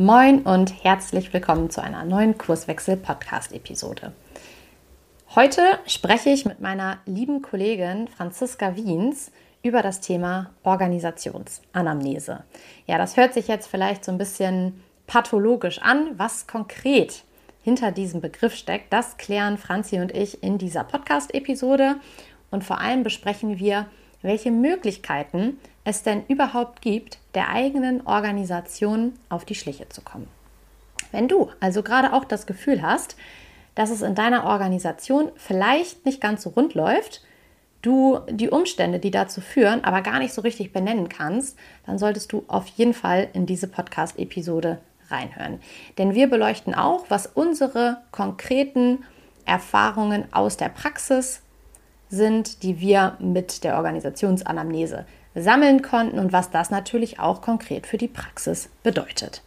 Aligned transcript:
Moin 0.00 0.40
und 0.44 0.82
herzlich 0.82 1.30
willkommen 1.34 1.68
zu 1.68 1.82
einer 1.82 2.04
neuen 2.06 2.38
Kurswechsel-Podcast-Episode. 2.38 4.14
Heute 5.34 5.60
spreche 5.86 6.30
ich 6.30 6.46
mit 6.46 6.58
meiner 6.58 7.00
lieben 7.04 7.42
Kollegin 7.42 8.08
Franziska 8.08 8.76
Wiens 8.76 9.30
über 9.62 9.82
das 9.82 10.00
Thema 10.00 10.52
Organisationsanamnese. 10.62 12.44
Ja, 12.86 12.96
das 12.96 13.18
hört 13.18 13.34
sich 13.34 13.46
jetzt 13.46 13.66
vielleicht 13.66 14.02
so 14.02 14.10
ein 14.10 14.16
bisschen 14.16 14.82
pathologisch 15.06 15.82
an. 15.82 16.12
Was 16.16 16.46
konkret 16.46 17.24
hinter 17.62 17.92
diesem 17.92 18.22
Begriff 18.22 18.54
steckt, 18.54 18.94
das 18.94 19.18
klären 19.18 19.58
Franzi 19.58 20.00
und 20.00 20.12
ich 20.12 20.42
in 20.42 20.56
dieser 20.56 20.84
Podcast-Episode. 20.84 21.96
Und 22.50 22.64
vor 22.64 22.80
allem 22.80 23.02
besprechen 23.02 23.58
wir, 23.58 23.84
welche 24.22 24.50
Möglichkeiten 24.50 25.58
es 25.84 26.02
denn 26.02 26.24
überhaupt 26.28 26.82
gibt, 26.82 27.18
der 27.34 27.48
eigenen 27.48 28.06
Organisation 28.06 29.14
auf 29.28 29.44
die 29.44 29.54
Schliche 29.54 29.88
zu 29.88 30.02
kommen. 30.02 30.28
Wenn 31.12 31.28
du 31.28 31.50
also 31.60 31.82
gerade 31.82 32.12
auch 32.12 32.24
das 32.24 32.46
Gefühl 32.46 32.82
hast, 32.82 33.16
dass 33.74 33.90
es 33.90 34.02
in 34.02 34.14
deiner 34.14 34.44
Organisation 34.44 35.30
vielleicht 35.36 36.04
nicht 36.04 36.20
ganz 36.20 36.42
so 36.42 36.50
rund 36.50 36.74
läuft, 36.74 37.22
du 37.82 38.20
die 38.28 38.50
Umstände, 38.50 38.98
die 38.98 39.10
dazu 39.10 39.40
führen, 39.40 39.84
aber 39.84 40.02
gar 40.02 40.18
nicht 40.18 40.34
so 40.34 40.42
richtig 40.42 40.72
benennen 40.72 41.08
kannst, 41.08 41.56
dann 41.86 41.98
solltest 41.98 42.32
du 42.32 42.44
auf 42.46 42.66
jeden 42.66 42.94
Fall 42.94 43.28
in 43.32 43.46
diese 43.46 43.68
Podcast-Episode 43.68 44.78
reinhören. 45.08 45.60
Denn 45.98 46.14
wir 46.14 46.28
beleuchten 46.28 46.74
auch, 46.74 47.06
was 47.08 47.26
unsere 47.26 47.98
konkreten 48.10 49.04
Erfahrungen 49.46 50.24
aus 50.32 50.56
der 50.56 50.68
Praxis 50.68 51.40
sind, 52.10 52.62
die 52.62 52.80
wir 52.80 53.16
mit 53.18 53.64
der 53.64 53.76
Organisationsanamnese 53.76 55.06
sammeln 55.34 55.82
konnten 55.82 56.18
und 56.18 56.32
was 56.32 56.50
das 56.50 56.70
natürlich 56.70 57.20
auch 57.20 57.42
konkret 57.42 57.86
für 57.86 57.98
die 57.98 58.08
Praxis 58.08 58.68
bedeutet. 58.82 59.42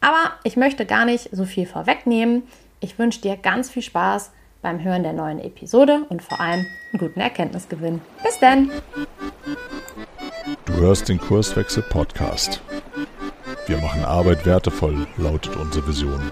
Aber 0.00 0.32
ich 0.42 0.56
möchte 0.56 0.86
gar 0.86 1.04
nicht 1.04 1.30
so 1.32 1.44
viel 1.44 1.66
vorwegnehmen. 1.66 2.42
Ich 2.80 2.98
wünsche 2.98 3.20
dir 3.20 3.36
ganz 3.36 3.70
viel 3.70 3.82
Spaß 3.82 4.30
beim 4.60 4.82
Hören 4.82 5.02
der 5.02 5.12
neuen 5.12 5.40
Episode 5.40 6.04
und 6.08 6.22
vor 6.22 6.40
allem 6.40 6.66
einen 6.92 6.98
guten 6.98 7.20
Erkenntnisgewinn. 7.20 8.00
Bis 8.22 8.38
dann! 8.38 8.70
Du 10.64 10.72
hörst 10.74 11.08
den 11.08 11.18
Kurswechsel 11.18 11.82
Podcast. 11.82 12.60
Wir 13.66 13.78
machen 13.78 14.04
Arbeit 14.04 14.44
wertevoll, 14.44 15.06
lautet 15.16 15.56
unsere 15.56 15.86
Vision. 15.88 16.30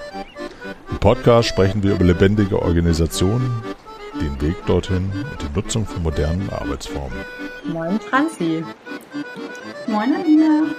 Im 0.90 0.98
Podcast 0.98 1.48
sprechen 1.48 1.82
wir 1.82 1.94
über 1.94 2.04
lebendige 2.04 2.60
Organisationen, 2.60 3.62
den 4.20 4.38
Weg 4.42 4.56
dorthin 4.66 5.10
und 5.30 5.40
die 5.40 5.54
Nutzung 5.54 5.86
von 5.86 6.02
modernen 6.02 6.50
Arbeitsformen. 6.50 7.18
Moin 7.64 7.98
Franzi. 8.00 8.62
Moin 9.92 10.14
Alina. 10.14 10.74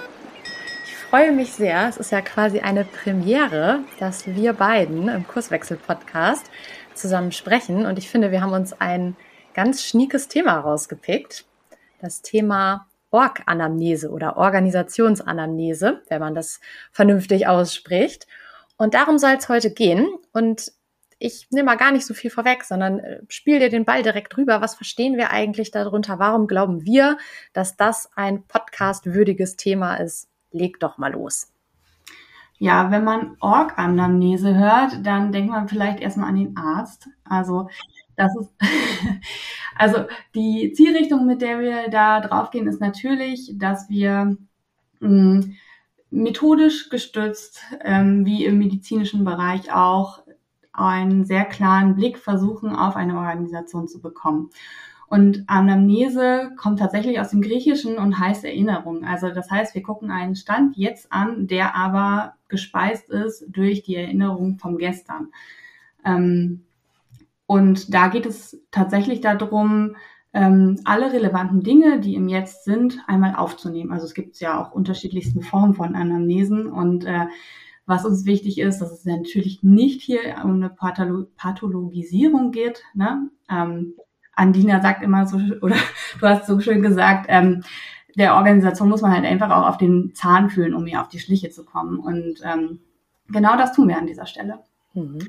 Ich 0.85 0.95
freue 0.95 1.31
mich 1.31 1.53
sehr. 1.53 1.87
Es 1.87 1.97
ist 1.97 2.11
ja 2.11 2.21
quasi 2.21 2.61
eine 2.61 2.83
Premiere, 2.83 3.81
dass 3.99 4.25
wir 4.25 4.53
beiden 4.53 5.07
im 5.07 5.27
Kurswechsel-Podcast 5.27 6.49
zusammen 6.95 7.31
sprechen. 7.31 7.85
Und 7.85 7.99
ich 7.99 8.09
finde, 8.09 8.31
wir 8.31 8.41
haben 8.41 8.53
uns 8.53 8.73
ein 8.73 9.15
ganz 9.53 9.83
schniekes 9.83 10.29
Thema 10.29 10.59
rausgepickt. 10.59 11.45
Das 12.01 12.23
Thema 12.23 12.87
Org-Anamnese 13.11 14.09
oder 14.09 14.35
Organisationsanamnese, 14.35 16.01
wenn 16.09 16.19
man 16.19 16.33
das 16.33 16.59
vernünftig 16.91 17.45
ausspricht. 17.45 18.25
Und 18.77 18.95
darum 18.95 19.19
soll 19.19 19.35
es 19.37 19.47
heute 19.47 19.69
gehen. 19.69 20.09
Und 20.31 20.71
ich 21.23 21.47
nehme 21.51 21.67
mal 21.67 21.77
gar 21.77 21.93
nicht 21.93 22.05
so 22.05 22.13
viel 22.13 22.29
vorweg, 22.29 22.65
sondern 22.65 22.99
äh, 22.99 23.21
spiel 23.29 23.59
dir 23.59 23.69
den 23.69 23.85
Ball 23.85 24.03
direkt 24.03 24.37
rüber. 24.37 24.59
Was 24.59 24.75
verstehen 24.75 25.15
wir 25.15 25.31
eigentlich 25.31 25.71
darunter? 25.71 26.19
Warum 26.19 26.47
glauben 26.47 26.85
wir, 26.85 27.17
dass 27.53 27.77
das 27.77 28.09
ein 28.17 28.43
podcast-würdiges 28.43 29.55
Thema 29.55 29.95
ist? 29.95 30.27
Leg 30.51 30.81
doch 30.81 30.97
mal 30.97 31.13
los. 31.13 31.49
Ja, 32.57 32.91
wenn 32.91 33.05
man 33.05 33.37
Org-Anamnese 33.39 34.55
hört, 34.55 35.05
dann 35.05 35.31
denkt 35.31 35.49
man 35.49 35.69
vielleicht 35.69 36.01
erstmal 36.01 36.27
an 36.27 36.35
den 36.35 36.57
Arzt. 36.57 37.07
Also 37.23 37.69
das 38.17 38.35
ist, 38.35 38.51
also 39.77 40.05
die 40.35 40.73
Zielrichtung, 40.73 41.25
mit 41.25 41.41
der 41.41 41.59
wir 41.61 41.89
da 41.89 42.19
draufgehen, 42.19 42.67
ist 42.67 42.81
natürlich, 42.81 43.53
dass 43.57 43.89
wir 43.89 44.35
mh, 44.99 45.07
hm, 45.07 45.55
methodisch 46.13 46.89
gestützt, 46.89 47.61
ähm, 47.81 48.25
wie 48.25 48.45
im 48.45 48.59
medizinischen 48.59 49.23
Bereich 49.23 49.73
auch, 49.73 50.22
einen 50.73 51.23
sehr 51.23 51.45
klaren 51.45 51.95
Blick 51.95 52.17
versuchen, 52.17 52.75
auf 52.75 52.95
eine 52.95 53.17
Organisation 53.17 53.87
zu 53.87 54.01
bekommen. 54.01 54.49
Und 55.07 55.43
Anamnese 55.45 56.51
kommt 56.57 56.79
tatsächlich 56.79 57.19
aus 57.19 57.29
dem 57.29 57.41
Griechischen 57.41 57.97
und 57.97 58.17
heißt 58.17 58.43
Erinnerung. 58.43 59.05
Also 59.05 59.29
das 59.29 59.51
heißt, 59.51 59.75
wir 59.75 59.83
gucken 59.83 60.09
einen 60.09 60.35
Stand 60.35 60.75
jetzt 60.75 61.11
an, 61.11 61.45
der 61.45 61.75
aber 61.75 62.33
gespeist 62.47 63.11
ist 63.11 63.45
durch 63.47 63.83
die 63.83 63.95
Erinnerung 63.95 64.57
vom 64.57 64.79
Gestern. 64.79 65.27
Ähm, 66.03 66.63
und 67.45 67.93
da 67.93 68.07
geht 68.07 68.25
es 68.25 68.59
tatsächlich 68.71 69.21
darum, 69.21 69.95
ähm, 70.33 70.79
alle 70.83 71.13
relevanten 71.13 71.61
Dinge, 71.61 71.99
die 71.99 72.15
im 72.15 72.27
Jetzt 72.27 72.65
sind, 72.65 72.99
einmal 73.05 73.35
aufzunehmen. 73.35 73.91
Also 73.91 74.05
es 74.05 74.15
gibt 74.15 74.39
ja 74.39 74.59
auch 74.59 74.71
unterschiedlichsten 74.71 75.43
Formen 75.43 75.75
von 75.75 75.95
Anamnesen 75.95 76.65
und 76.65 77.05
äh, 77.05 77.27
was 77.85 78.05
uns 78.05 78.25
wichtig 78.25 78.59
ist, 78.59 78.79
dass 78.79 78.91
es 78.91 79.05
natürlich 79.05 79.63
nicht 79.63 80.01
hier 80.01 80.35
um 80.43 80.55
eine 80.55 80.69
Patholo 80.69 81.25
Pathologisierung 81.35 82.51
geht. 82.51 82.81
Ne? 82.93 83.29
Ähm, 83.49 83.93
Andina 84.35 84.81
sagt 84.81 85.03
immer 85.03 85.27
so, 85.27 85.37
oder 85.61 85.75
du 86.19 86.27
hast 86.27 86.47
so 86.47 86.59
schön 86.59 86.81
gesagt, 86.81 87.25
ähm, 87.29 87.63
der 88.15 88.35
Organisation 88.35 88.89
muss 88.89 89.01
man 89.01 89.11
halt 89.11 89.25
einfach 89.25 89.49
auch 89.49 89.67
auf 89.67 89.77
den 89.77 90.13
Zahn 90.13 90.49
fühlen, 90.49 90.73
um 90.73 90.85
ihr 90.87 91.01
auf 91.01 91.09
die 91.09 91.19
Schliche 91.19 91.49
zu 91.49 91.65
kommen. 91.65 91.99
Und 91.99 92.41
ähm, 92.43 92.79
genau 93.27 93.57
das 93.57 93.73
tun 93.73 93.87
wir 93.87 93.97
an 93.97 94.07
dieser 94.07 94.27
Stelle. 94.27 94.59
Mhm. 94.93 95.19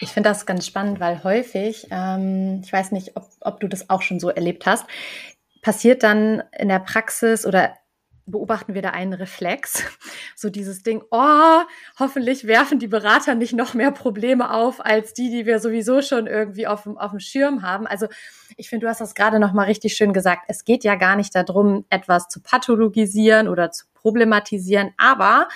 Ich 0.00 0.10
finde 0.10 0.28
das 0.28 0.46
ganz 0.46 0.66
spannend, 0.66 1.00
weil 1.00 1.24
häufig, 1.24 1.88
ähm, 1.90 2.60
ich 2.64 2.72
weiß 2.72 2.92
nicht, 2.92 3.16
ob, 3.16 3.24
ob 3.40 3.60
du 3.60 3.68
das 3.68 3.90
auch 3.90 4.02
schon 4.02 4.20
so 4.20 4.28
erlebt 4.28 4.66
hast, 4.66 4.86
passiert 5.62 6.02
dann 6.02 6.42
in 6.56 6.68
der 6.68 6.78
Praxis 6.78 7.46
oder 7.46 7.74
beobachten 8.26 8.74
wir 8.74 8.82
da 8.82 8.90
einen 8.90 9.12
Reflex. 9.12 9.82
So 10.38 10.50
dieses 10.50 10.82
Ding, 10.82 11.02
oh, 11.10 11.60
hoffentlich 11.98 12.46
werfen 12.46 12.78
die 12.78 12.88
Berater 12.88 13.34
nicht 13.34 13.54
noch 13.54 13.72
mehr 13.72 13.90
Probleme 13.90 14.52
auf 14.52 14.84
als 14.84 15.14
die, 15.14 15.30
die 15.30 15.46
wir 15.46 15.60
sowieso 15.60 16.02
schon 16.02 16.26
irgendwie 16.26 16.66
auf 16.66 16.82
dem, 16.82 16.98
auf 16.98 17.12
dem 17.12 17.20
Schirm 17.20 17.62
haben. 17.62 17.86
Also 17.86 18.06
ich 18.58 18.68
finde, 18.68 18.84
du 18.84 18.90
hast 18.90 19.00
das 19.00 19.14
gerade 19.14 19.40
noch 19.40 19.54
mal 19.54 19.64
richtig 19.64 19.96
schön 19.96 20.12
gesagt. 20.12 20.42
Es 20.48 20.64
geht 20.66 20.84
ja 20.84 20.94
gar 20.96 21.16
nicht 21.16 21.34
darum, 21.34 21.86
etwas 21.88 22.28
zu 22.28 22.40
pathologisieren 22.42 23.48
oder 23.48 23.70
zu 23.70 23.86
problematisieren, 23.94 24.90
aber 24.98 25.48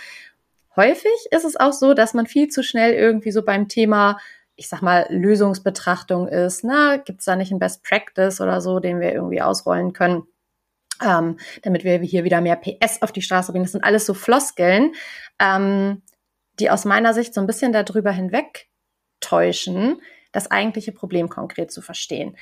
häufig 0.76 1.26
ist 1.30 1.44
es 1.44 1.56
auch 1.56 1.74
so, 1.74 1.92
dass 1.92 2.14
man 2.14 2.26
viel 2.26 2.48
zu 2.48 2.62
schnell 2.62 2.94
irgendwie 2.94 3.32
so 3.32 3.42
beim 3.42 3.68
Thema 3.68 4.18
ich 4.56 4.68
sag 4.68 4.82
mal, 4.82 5.06
Lösungsbetrachtung 5.08 6.28
ist. 6.28 6.64
Na, 6.64 6.98
gibt 6.98 7.20
es 7.20 7.24
da 7.24 7.34
nicht 7.34 7.50
ein 7.50 7.58
Best 7.58 7.82
Practice 7.82 8.42
oder 8.42 8.60
so, 8.60 8.78
den 8.78 9.00
wir 9.00 9.10
irgendwie 9.10 9.40
ausrollen 9.40 9.94
können? 9.94 10.24
Ähm, 11.02 11.38
damit 11.62 11.84
wir 11.84 11.98
hier 12.00 12.24
wieder 12.24 12.40
mehr 12.40 12.56
PS 12.56 13.02
auf 13.02 13.12
die 13.12 13.22
Straße 13.22 13.52
bringen. 13.52 13.64
Das 13.64 13.72
sind 13.72 13.84
alles 13.84 14.06
so 14.06 14.14
Floskeln, 14.14 14.92
ähm, 15.38 16.02
die 16.58 16.70
aus 16.70 16.84
meiner 16.84 17.14
Sicht 17.14 17.34
so 17.34 17.40
ein 17.40 17.46
bisschen 17.46 17.72
darüber 17.72 18.10
hinweg 18.10 18.68
täuschen, 19.20 20.00
das 20.32 20.50
eigentliche 20.50 20.92
Problem 20.92 21.28
konkret 21.28 21.70
zu 21.70 21.82
verstehen. 21.82 22.36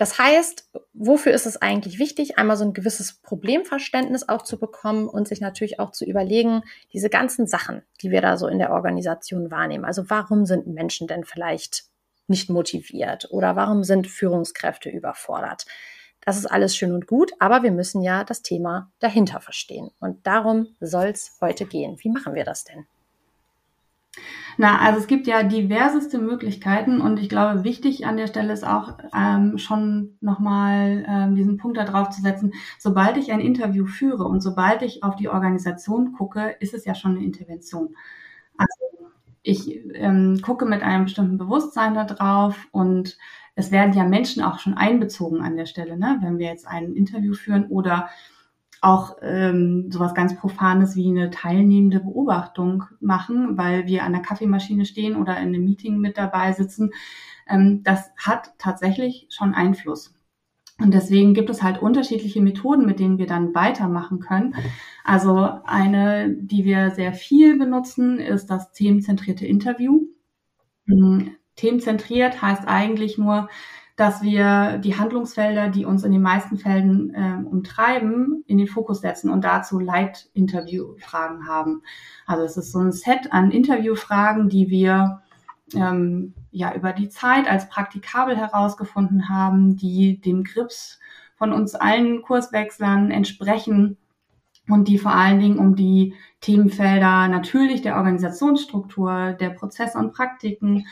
Das 0.00 0.18
heißt, 0.18 0.70
wofür 0.94 1.32
ist 1.32 1.44
es 1.44 1.60
eigentlich 1.60 1.98
wichtig, 1.98 2.38
einmal 2.38 2.56
so 2.56 2.64
ein 2.64 2.72
gewisses 2.72 3.20
Problemverständnis 3.20 4.30
auch 4.30 4.40
zu 4.40 4.58
bekommen 4.58 5.06
und 5.06 5.28
sich 5.28 5.42
natürlich 5.42 5.78
auch 5.78 5.92
zu 5.92 6.06
überlegen, 6.06 6.62
diese 6.94 7.10
ganzen 7.10 7.46
Sachen, 7.46 7.82
die 8.00 8.10
wir 8.10 8.22
da 8.22 8.38
so 8.38 8.46
in 8.46 8.58
der 8.58 8.72
Organisation 8.72 9.50
wahrnehmen. 9.50 9.84
Also 9.84 10.08
warum 10.08 10.46
sind 10.46 10.66
Menschen 10.66 11.06
denn 11.06 11.24
vielleicht 11.24 11.84
nicht 12.28 12.48
motiviert 12.48 13.28
oder 13.30 13.56
warum 13.56 13.84
sind 13.84 14.06
Führungskräfte 14.06 14.88
überfordert? 14.88 15.66
Das 16.22 16.36
ist 16.36 16.46
alles 16.46 16.76
schön 16.76 16.92
und 16.92 17.06
gut, 17.06 17.32
aber 17.38 17.62
wir 17.62 17.72
müssen 17.72 18.02
ja 18.02 18.24
das 18.24 18.42
Thema 18.42 18.90
dahinter 18.98 19.40
verstehen. 19.40 19.90
Und 20.00 20.26
darum 20.26 20.68
soll 20.80 21.06
es 21.06 21.36
heute 21.40 21.64
gehen. 21.64 21.96
Wie 22.00 22.10
machen 22.10 22.34
wir 22.34 22.44
das 22.44 22.64
denn? 22.64 22.86
Na, 24.58 24.78
also 24.80 24.98
es 24.98 25.06
gibt 25.06 25.26
ja 25.26 25.42
diverseste 25.42 26.18
Möglichkeiten 26.18 27.00
und 27.00 27.18
ich 27.18 27.28
glaube, 27.28 27.64
wichtig 27.64 28.06
an 28.06 28.16
der 28.16 28.26
Stelle 28.26 28.52
ist 28.52 28.66
auch 28.66 28.98
ähm, 29.16 29.56
schon 29.56 30.18
nochmal 30.20 31.04
ähm, 31.08 31.34
diesen 31.34 31.56
Punkt 31.56 31.78
da 31.78 31.84
drauf 31.84 32.10
zu 32.10 32.20
setzen. 32.20 32.52
Sobald 32.78 33.16
ich 33.16 33.32
ein 33.32 33.40
Interview 33.40 33.86
führe 33.86 34.24
und 34.24 34.40
sobald 34.40 34.82
ich 34.82 35.02
auf 35.02 35.16
die 35.16 35.28
Organisation 35.28 36.12
gucke, 36.12 36.56
ist 36.60 36.74
es 36.74 36.84
ja 36.84 36.94
schon 36.94 37.16
eine 37.16 37.24
Intervention. 37.24 37.94
Also 38.58 38.74
ich 39.42 39.80
ähm, 39.94 40.40
gucke 40.42 40.66
mit 40.66 40.82
einem 40.82 41.04
bestimmten 41.04 41.38
Bewusstsein 41.38 41.94
da 41.94 42.04
drauf 42.04 42.68
und 42.72 43.16
es 43.54 43.70
werden 43.70 43.94
ja 43.94 44.04
Menschen 44.04 44.42
auch 44.42 44.58
schon 44.58 44.74
einbezogen 44.74 45.42
an 45.42 45.56
der 45.56 45.66
Stelle, 45.66 45.98
ne? 45.98 46.18
wenn 46.22 46.38
wir 46.38 46.46
jetzt 46.46 46.66
ein 46.66 46.94
Interview 46.94 47.34
führen 47.34 47.66
oder 47.66 48.08
auch 48.82 49.16
ähm, 49.20 49.90
sowas 49.90 50.14
ganz 50.14 50.34
Profanes 50.36 50.96
wie 50.96 51.08
eine 51.08 51.30
teilnehmende 51.30 52.00
Beobachtung 52.00 52.84
machen, 53.00 53.58
weil 53.58 53.86
wir 53.86 54.04
an 54.04 54.12
der 54.12 54.22
Kaffeemaschine 54.22 54.86
stehen 54.86 55.16
oder 55.16 55.36
in 55.36 55.48
einem 55.48 55.64
Meeting 55.64 55.98
mit 55.98 56.16
dabei 56.16 56.52
sitzen. 56.52 56.90
Ähm, 57.46 57.82
das 57.82 58.10
hat 58.16 58.54
tatsächlich 58.58 59.26
schon 59.30 59.54
Einfluss. 59.54 60.14
Und 60.80 60.94
deswegen 60.94 61.34
gibt 61.34 61.50
es 61.50 61.62
halt 61.62 61.82
unterschiedliche 61.82 62.40
Methoden, 62.40 62.86
mit 62.86 63.00
denen 63.00 63.18
wir 63.18 63.26
dann 63.26 63.54
weitermachen 63.54 64.20
können. 64.20 64.54
Also 65.04 65.50
eine, 65.64 66.34
die 66.34 66.64
wir 66.64 66.90
sehr 66.92 67.12
viel 67.12 67.58
benutzen, 67.58 68.18
ist 68.18 68.46
das 68.46 68.72
themenzentrierte 68.72 69.46
Interview. 69.46 70.06
Hm, 70.86 71.32
themenzentriert 71.60 72.40
heißt 72.40 72.66
eigentlich 72.66 73.18
nur, 73.18 73.48
dass 73.96 74.22
wir 74.22 74.78
die 74.78 74.96
Handlungsfelder, 74.96 75.68
die 75.68 75.84
uns 75.84 76.04
in 76.04 76.12
den 76.12 76.22
meisten 76.22 76.56
Fällen 76.56 77.14
äh, 77.14 77.46
umtreiben, 77.46 78.42
in 78.46 78.56
den 78.56 78.66
Fokus 78.66 79.02
setzen 79.02 79.30
und 79.30 79.44
dazu 79.44 79.78
Leitinterviewfragen 79.78 81.46
haben. 81.46 81.82
Also 82.26 82.44
es 82.44 82.56
ist 82.56 82.72
so 82.72 82.78
ein 82.78 82.92
Set 82.92 83.30
an 83.30 83.50
Interviewfragen, 83.50 84.48
die 84.48 84.70
wir 84.70 85.20
ähm, 85.74 86.32
ja 86.50 86.74
über 86.74 86.94
die 86.94 87.10
Zeit 87.10 87.46
als 87.46 87.68
praktikabel 87.68 88.36
herausgefunden 88.36 89.28
haben, 89.28 89.76
die 89.76 90.18
dem 90.18 90.44
Grips 90.44 90.98
von 91.36 91.52
uns 91.52 91.74
allen 91.74 92.22
Kurswechslern 92.22 93.10
entsprechen 93.10 93.98
und 94.66 94.88
die 94.88 94.98
vor 94.98 95.12
allen 95.12 95.40
Dingen 95.40 95.58
um 95.58 95.76
die 95.76 96.14
Themenfelder 96.40 97.28
natürlich 97.28 97.82
der 97.82 97.96
Organisationsstruktur, 97.96 99.32
der 99.32 99.50
Prozesse 99.50 99.98
und 99.98 100.12
Praktiken, 100.12 100.86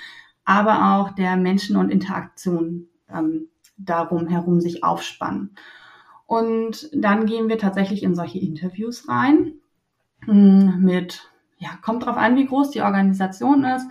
aber 0.48 0.94
auch 0.94 1.10
der 1.10 1.36
Menschen 1.36 1.76
und 1.76 1.90
Interaktion 1.90 2.88
ähm, 3.12 3.48
darum 3.76 4.28
herum 4.28 4.62
sich 4.62 4.82
aufspannen. 4.82 5.54
Und 6.24 6.88
dann 6.94 7.26
gehen 7.26 7.50
wir 7.50 7.58
tatsächlich 7.58 8.02
in 8.02 8.14
solche 8.14 8.38
Interviews 8.38 9.10
rein 9.10 9.52
hm, 10.24 10.80
mit, 10.80 11.30
ja, 11.58 11.68
kommt 11.82 12.06
drauf 12.06 12.16
an, 12.16 12.36
wie 12.36 12.46
groß 12.46 12.70
die 12.70 12.80
Organisation 12.80 13.62
ist. 13.64 13.90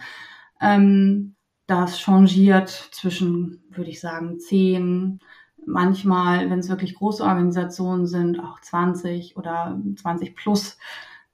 Ähm, 0.60 1.36
das 1.68 2.00
changiert 2.00 2.70
zwischen, 2.70 3.64
würde 3.70 3.92
ich 3.92 4.00
sagen, 4.00 4.40
zehn, 4.40 5.20
manchmal, 5.64 6.50
wenn 6.50 6.60
es 6.60 6.70
wirklich 6.70 6.96
große 6.96 7.24
Organisationen 7.24 8.08
sind, 8.08 8.40
auch 8.40 8.60
20 8.62 9.38
oder 9.38 9.80
20 9.96 10.36
plus 10.36 10.80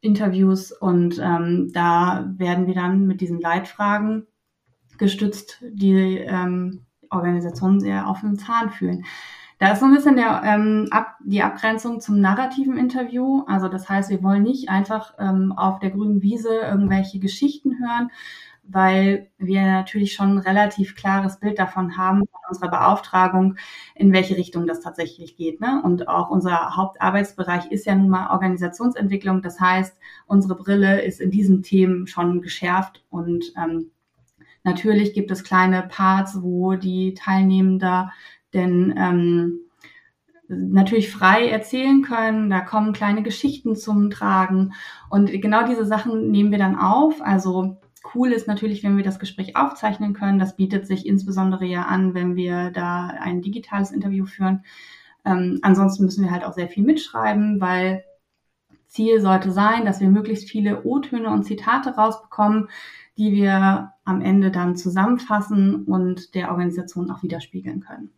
Interviews. 0.01 0.73
Und 0.73 1.17
ähm, 1.23 1.71
da 1.71 2.29
werden 2.35 2.67
wir 2.67 2.75
dann 2.75 3.07
mit 3.07 3.21
diesen 3.21 3.39
Leitfragen 3.39 4.27
gestützt, 4.97 5.59
die 5.61 6.17
ähm, 6.17 6.85
Organisationen 7.09 7.79
sehr 7.79 8.07
auf 8.07 8.21
dem 8.21 8.37
Zahn 8.37 8.69
fühlen. 8.69 9.05
Da 9.63 9.71
ist 9.71 9.79
so 9.79 9.85
ein 9.85 9.93
bisschen 9.93 10.17
der, 10.17 10.41
ähm, 10.43 10.87
ab, 10.91 11.15
die 11.23 11.41
Abgrenzung 11.41 12.01
zum 12.01 12.19
narrativen 12.19 12.75
Interview. 12.75 13.43
Also 13.47 13.69
das 13.69 13.87
heißt, 13.87 14.09
wir 14.09 14.21
wollen 14.21 14.43
nicht 14.43 14.67
einfach 14.67 15.13
ähm, 15.19 15.53
auf 15.55 15.79
der 15.79 15.91
grünen 15.91 16.21
Wiese 16.21 16.49
irgendwelche 16.49 17.19
Geschichten 17.19 17.79
hören, 17.79 18.09
weil 18.63 19.29
wir 19.37 19.61
natürlich 19.61 20.15
schon 20.15 20.31
ein 20.35 20.37
relativ 20.39 20.95
klares 20.95 21.39
Bild 21.39 21.59
davon 21.59 21.95
haben 21.95 22.23
von 22.29 22.41
unserer 22.49 22.71
Beauftragung, 22.71 23.55
in 23.95 24.11
welche 24.11 24.35
Richtung 24.35 24.67
das 24.67 24.81
tatsächlich 24.81 25.37
geht. 25.37 25.61
Ne? 25.61 25.81
Und 25.81 26.09
auch 26.09 26.29
unser 26.29 26.75
Hauptarbeitsbereich 26.75 27.71
ist 27.71 27.85
ja 27.85 27.95
nun 27.95 28.09
mal 28.09 28.31
Organisationsentwicklung. 28.31 29.41
Das 29.41 29.61
heißt, 29.61 29.97
unsere 30.25 30.55
Brille 30.55 31.01
ist 31.03 31.21
in 31.21 31.31
diesen 31.31 31.63
Themen 31.63 32.07
schon 32.07 32.41
geschärft 32.41 33.05
und 33.09 33.45
ähm, 33.55 33.91
Natürlich 34.63 35.13
gibt 35.13 35.31
es 35.31 35.43
kleine 35.43 35.83
Parts, 35.83 36.41
wo 36.41 36.75
die 36.75 37.13
Teilnehmer 37.13 38.13
denn 38.53 38.93
ähm, 38.97 39.59
natürlich 40.47 41.11
frei 41.11 41.49
erzählen 41.49 42.01
können. 42.01 42.49
Da 42.49 42.61
kommen 42.61 42.93
kleine 42.93 43.23
Geschichten 43.23 43.75
zum 43.75 44.09
Tragen. 44.09 44.73
Und 45.09 45.31
genau 45.41 45.65
diese 45.65 45.85
Sachen 45.85 46.31
nehmen 46.31 46.51
wir 46.51 46.59
dann 46.59 46.77
auf. 46.77 47.21
Also 47.21 47.77
cool 48.13 48.31
ist 48.31 48.47
natürlich, 48.47 48.83
wenn 48.83 48.97
wir 48.97 49.03
das 49.03 49.19
Gespräch 49.19 49.55
aufzeichnen 49.55 50.13
können. 50.13 50.39
Das 50.39 50.55
bietet 50.55 50.87
sich 50.87 51.05
insbesondere 51.05 51.65
ja 51.65 51.83
an, 51.83 52.13
wenn 52.13 52.35
wir 52.35 52.71
da 52.71 53.07
ein 53.07 53.41
digitales 53.41 53.91
Interview 53.91 54.25
führen. 54.25 54.63
Ähm, 55.25 55.59
ansonsten 55.61 56.05
müssen 56.05 56.23
wir 56.23 56.31
halt 56.31 56.43
auch 56.43 56.53
sehr 56.53 56.67
viel 56.67 56.83
mitschreiben, 56.83 57.61
weil 57.61 58.03
Ziel 58.87 59.21
sollte 59.21 59.51
sein, 59.51 59.85
dass 59.85 60.01
wir 60.01 60.09
möglichst 60.09 60.49
viele 60.49 60.83
O-Töne 60.83 61.29
und 61.31 61.43
Zitate 61.43 61.95
rausbekommen, 61.95 62.69
die 63.17 63.31
wir 63.31 63.93
am 64.05 64.21
Ende 64.21 64.51
dann 64.51 64.75
zusammenfassen 64.75 65.83
und 65.83 66.35
der 66.35 66.49
Organisation 66.49 67.11
auch 67.11 67.23
widerspiegeln 67.23 67.81
können. 67.81 68.11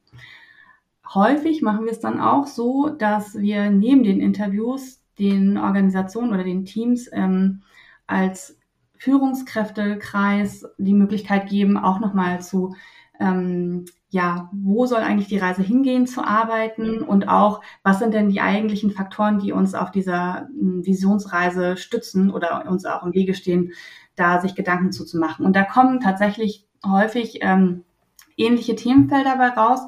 Häufig 1.13 1.61
machen 1.61 1.85
wir 1.85 1.91
es 1.91 1.99
dann 1.99 2.19
auch 2.19 2.47
so, 2.47 2.89
dass 2.89 3.37
wir 3.37 3.69
neben 3.69 4.03
den 4.03 4.19
Interviews 4.19 5.01
den 5.19 5.57
Organisationen 5.57 6.33
oder 6.33 6.43
den 6.43 6.65
Teams 6.65 7.09
ähm, 7.11 7.61
als 8.07 8.57
Führungskräftekreis 8.97 10.65
die 10.77 10.93
Möglichkeit 10.93 11.47
geben, 11.47 11.77
auch 11.77 11.99
nochmal 11.99 12.41
zu 12.41 12.75
ähm, 13.19 13.85
ja, 14.09 14.49
wo 14.53 14.85
soll 14.85 14.99
eigentlich 14.99 15.27
die 15.27 15.37
Reise 15.37 15.61
hingehen 15.61 16.07
zu 16.07 16.23
arbeiten 16.23 17.01
und 17.01 17.27
auch, 17.27 17.61
was 17.83 17.99
sind 17.99 18.13
denn 18.13 18.29
die 18.29 18.39
eigentlichen 18.39 18.91
Faktoren, 18.91 19.39
die 19.39 19.51
uns 19.51 19.73
auf 19.75 19.91
dieser 19.91 20.47
Visionsreise 20.53 21.75
stützen 21.75 22.31
oder 22.31 22.65
uns 22.69 22.85
auch 22.85 23.03
im 23.03 23.13
Wege 23.13 23.33
stehen, 23.33 23.73
da 24.15 24.41
sich 24.41 24.55
Gedanken 24.55 24.91
zuzumachen. 24.91 25.45
Und 25.45 25.55
da 25.55 25.63
kommen 25.63 25.99
tatsächlich 25.99 26.65
häufig 26.85 27.39
ähm, 27.41 27.83
ähnliche 28.37 28.75
Themenfelder 28.75 29.37
bei 29.37 29.49
raus. 29.49 29.81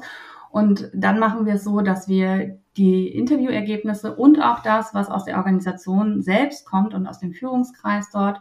Und 0.50 0.90
dann 0.94 1.18
machen 1.18 1.46
wir 1.46 1.54
es 1.54 1.64
so, 1.64 1.80
dass 1.80 2.08
wir 2.08 2.58
die 2.76 3.08
Interviewergebnisse 3.08 4.14
und 4.14 4.40
auch 4.40 4.60
das, 4.60 4.94
was 4.94 5.08
aus 5.08 5.24
der 5.24 5.36
Organisation 5.36 6.22
selbst 6.22 6.64
kommt 6.64 6.94
und 6.94 7.06
aus 7.06 7.18
dem 7.18 7.32
Führungskreis 7.32 8.10
dort, 8.10 8.40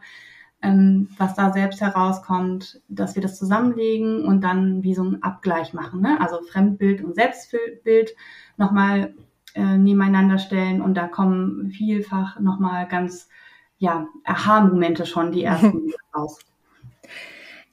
ähm, 0.61 1.09
was 1.17 1.35
da 1.35 1.51
selbst 1.51 1.81
herauskommt, 1.81 2.81
dass 2.87 3.15
wir 3.15 3.21
das 3.21 3.37
zusammenlegen 3.37 4.25
und 4.25 4.41
dann 4.41 4.83
wie 4.83 4.95
so 4.95 5.03
ein 5.03 5.21
Abgleich 5.23 5.73
machen. 5.73 6.01
Ne? 6.01 6.17
Also 6.19 6.41
Fremdbild 6.41 7.03
und 7.03 7.15
Selbstbild 7.15 8.15
nochmal 8.57 9.13
äh, 9.53 9.77
nebeneinander 9.77 10.37
stellen 10.37 10.81
und 10.81 10.95
da 10.95 11.07
kommen 11.07 11.71
vielfach 11.71 12.39
nochmal 12.39 12.87
ganz 12.87 13.29
ja, 13.79 14.07
Aha-Momente 14.25 15.05
schon, 15.05 15.31
die 15.31 15.43
ersten 15.43 15.93
raus. 16.15 16.39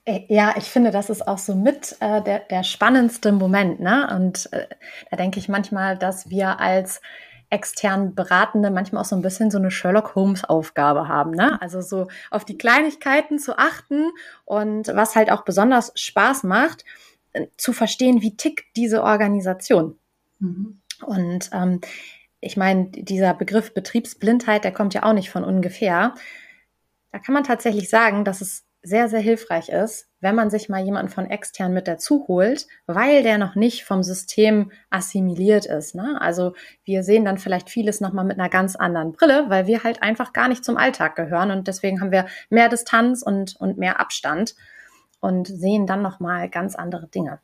Äh, 0.05 0.21
ja, 0.27 0.53
ich 0.57 0.65
finde, 0.65 0.91
das 0.91 1.09
ist 1.09 1.27
auch 1.27 1.39
so 1.39 1.55
mit 1.55 1.95
äh, 1.99 2.21
der, 2.21 2.39
der 2.39 2.63
spannendste 2.63 3.31
Moment. 3.31 3.79
Ne? 3.79 4.07
Und 4.15 4.51
äh, 4.53 4.67
da 5.09 5.17
denke 5.17 5.39
ich 5.39 5.49
manchmal, 5.49 5.97
dass 5.97 6.29
wir 6.29 6.59
als 6.59 7.01
extern 7.49 8.15
Beratende 8.15 8.71
manchmal 8.71 9.01
auch 9.01 9.07
so 9.07 9.15
ein 9.15 9.21
bisschen 9.21 9.51
so 9.51 9.57
eine 9.57 9.71
Sherlock 9.71 10.15
Holmes 10.15 10.43
Aufgabe 10.43 11.07
haben, 11.07 11.31
ne? 11.31 11.61
Also 11.61 11.79
so 11.81 12.07
auf 12.31 12.43
die 12.43 12.57
Kleinigkeiten 12.57 13.37
zu 13.37 13.57
achten 13.57 14.09
und 14.45 14.87
was 14.87 15.15
halt 15.15 15.31
auch 15.31 15.43
besonders 15.43 15.91
Spaß 15.95 16.43
macht, 16.43 16.83
äh, 17.33 17.47
zu 17.57 17.71
verstehen, 17.71 18.21
wie 18.21 18.35
tickt 18.35 18.65
diese 18.75 19.03
Organisation. 19.03 19.97
Mhm. 20.39 20.81
Und 21.05 21.49
ähm, 21.53 21.81
ich 22.41 22.57
meine, 22.57 22.89
dieser 22.89 23.33
Begriff 23.33 23.73
Betriebsblindheit, 23.73 24.63
der 24.63 24.71
kommt 24.71 24.93
ja 24.93 25.03
auch 25.03 25.13
nicht 25.13 25.29
von 25.29 25.43
ungefähr. 25.43 26.13
Da 27.11 27.19
kann 27.19 27.33
man 27.33 27.43
tatsächlich 27.43 27.89
sagen, 27.89 28.25
dass 28.25 28.41
es 28.41 28.65
sehr, 28.85 29.09
sehr 29.09 29.19
hilfreich 29.19 29.69
ist, 29.69 30.07
wenn 30.19 30.35
man 30.35 30.51
sich 30.51 30.69
mal 30.69 30.83
jemanden 30.83 31.11
von 31.11 31.25
extern 31.25 31.73
mit 31.73 31.87
dazu 31.87 32.25
holt, 32.27 32.67
weil 32.85 33.23
der 33.23 33.39
noch 33.39 33.55
nicht 33.55 33.83
vom 33.83 34.03
System 34.03 34.71
assimiliert 34.91 35.65
ist. 35.65 35.95
Ne? 35.95 36.17
Also 36.21 36.53
wir 36.83 37.01
sehen 37.01 37.25
dann 37.25 37.39
vielleicht 37.39 37.71
vieles 37.71 37.99
nochmal 37.99 38.25
mit 38.25 38.37
einer 38.37 38.49
ganz 38.49 38.75
anderen 38.75 39.11
Brille, 39.11 39.45
weil 39.47 39.65
wir 39.65 39.83
halt 39.83 40.03
einfach 40.03 40.33
gar 40.33 40.47
nicht 40.47 40.63
zum 40.63 40.77
Alltag 40.77 41.15
gehören 41.15 41.49
und 41.49 41.67
deswegen 41.67 41.99
haben 41.99 42.11
wir 42.11 42.27
mehr 42.51 42.69
Distanz 42.69 43.23
und, 43.23 43.55
und 43.55 43.79
mehr 43.79 43.99
Abstand 43.99 44.55
und 45.19 45.47
sehen 45.47 45.87
dann 45.87 46.03
nochmal 46.03 46.47
ganz 46.49 46.75
andere 46.75 47.07
Dinge. 47.07 47.39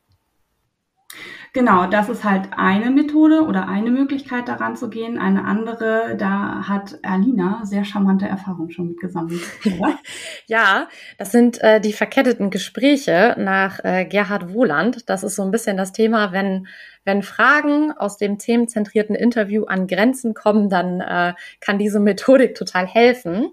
Genau, 1.53 1.85
das 1.85 2.07
ist 2.07 2.23
halt 2.23 2.49
eine 2.55 2.91
Methode 2.91 3.41
oder 3.41 3.67
eine 3.67 3.91
Möglichkeit 3.91 4.47
daran 4.47 4.77
zu 4.77 4.89
gehen. 4.89 5.17
Eine 5.17 5.43
andere, 5.43 6.15
da 6.17 6.67
hat 6.67 6.99
Alina 7.03 7.61
sehr 7.65 7.83
charmante 7.83 8.25
Erfahrungen 8.25 8.71
schon 8.71 8.87
mitgesammelt. 8.87 9.41
ja, 10.45 10.87
das 11.17 11.31
sind 11.33 11.61
äh, 11.61 11.81
die 11.81 11.91
verketteten 11.91 12.51
Gespräche 12.51 13.35
nach 13.37 13.83
äh, 13.83 14.05
Gerhard 14.05 14.53
Wohland. 14.53 15.09
Das 15.09 15.23
ist 15.23 15.35
so 15.35 15.43
ein 15.43 15.51
bisschen 15.51 15.75
das 15.75 15.91
Thema, 15.91 16.31
wenn 16.31 16.67
wenn 17.03 17.23
Fragen 17.23 17.91
aus 17.91 18.17
dem 18.17 18.37
themenzentrierten 18.37 19.15
Interview 19.15 19.65
an 19.65 19.87
Grenzen 19.87 20.33
kommen, 20.33 20.69
dann 20.69 21.01
äh, 21.01 21.33
kann 21.59 21.79
diese 21.79 21.99
Methodik 21.99 22.53
total 22.55 22.85
helfen. 22.85 23.51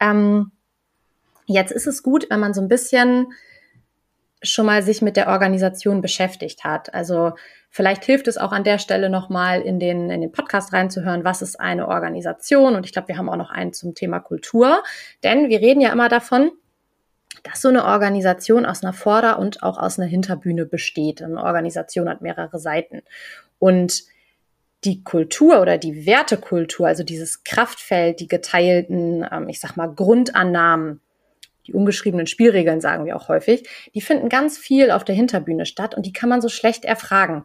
Ähm, 0.00 0.52
jetzt 1.46 1.72
ist 1.72 1.86
es 1.86 2.02
gut, 2.02 2.26
wenn 2.28 2.40
man 2.40 2.52
so 2.52 2.60
ein 2.60 2.68
bisschen 2.68 3.32
schon 4.44 4.66
mal 4.66 4.82
sich 4.82 5.02
mit 5.02 5.16
der 5.16 5.28
Organisation 5.28 6.00
beschäftigt 6.00 6.64
hat. 6.64 6.94
Also 6.94 7.32
vielleicht 7.70 8.04
hilft 8.04 8.28
es 8.28 8.38
auch 8.38 8.52
an 8.52 8.64
der 8.64 8.78
Stelle 8.78 9.10
nochmal 9.10 9.60
in 9.62 9.80
den, 9.80 10.10
in 10.10 10.20
den 10.20 10.32
Podcast 10.32 10.72
reinzuhören, 10.72 11.24
was 11.24 11.42
ist 11.42 11.58
eine 11.58 11.88
Organisation? 11.88 12.76
Und 12.76 12.86
ich 12.86 12.92
glaube, 12.92 13.08
wir 13.08 13.18
haben 13.18 13.28
auch 13.28 13.36
noch 13.36 13.50
einen 13.50 13.72
zum 13.72 13.94
Thema 13.94 14.20
Kultur. 14.20 14.82
Denn 15.22 15.48
wir 15.48 15.60
reden 15.60 15.80
ja 15.80 15.92
immer 15.92 16.08
davon, 16.08 16.52
dass 17.42 17.60
so 17.60 17.68
eine 17.68 17.84
Organisation 17.84 18.64
aus 18.64 18.82
einer 18.82 18.92
Vorder- 18.92 19.38
und 19.38 19.62
auch 19.62 19.78
aus 19.78 19.98
einer 19.98 20.08
Hinterbühne 20.08 20.66
besteht. 20.66 21.22
Eine 21.22 21.42
Organisation 21.42 22.08
hat 22.08 22.20
mehrere 22.22 22.58
Seiten. 22.58 23.02
Und 23.58 24.04
die 24.84 25.02
Kultur 25.02 25.60
oder 25.60 25.78
die 25.78 26.06
Wertekultur, 26.06 26.86
also 26.86 27.02
dieses 27.02 27.42
Kraftfeld, 27.44 28.20
die 28.20 28.28
geteilten, 28.28 29.26
ähm, 29.30 29.48
ich 29.48 29.60
sag 29.60 29.76
mal, 29.76 29.92
Grundannahmen, 29.92 31.00
die 31.66 31.72
ungeschriebenen 31.72 32.26
Spielregeln 32.26 32.80
sagen 32.80 33.06
wir 33.06 33.16
auch 33.16 33.28
häufig, 33.28 33.68
die 33.94 34.00
finden 34.00 34.28
ganz 34.28 34.58
viel 34.58 34.90
auf 34.90 35.04
der 35.04 35.14
Hinterbühne 35.14 35.66
statt 35.66 35.94
und 35.94 36.06
die 36.06 36.12
kann 36.12 36.28
man 36.28 36.40
so 36.40 36.48
schlecht 36.48 36.84
erfragen. 36.84 37.44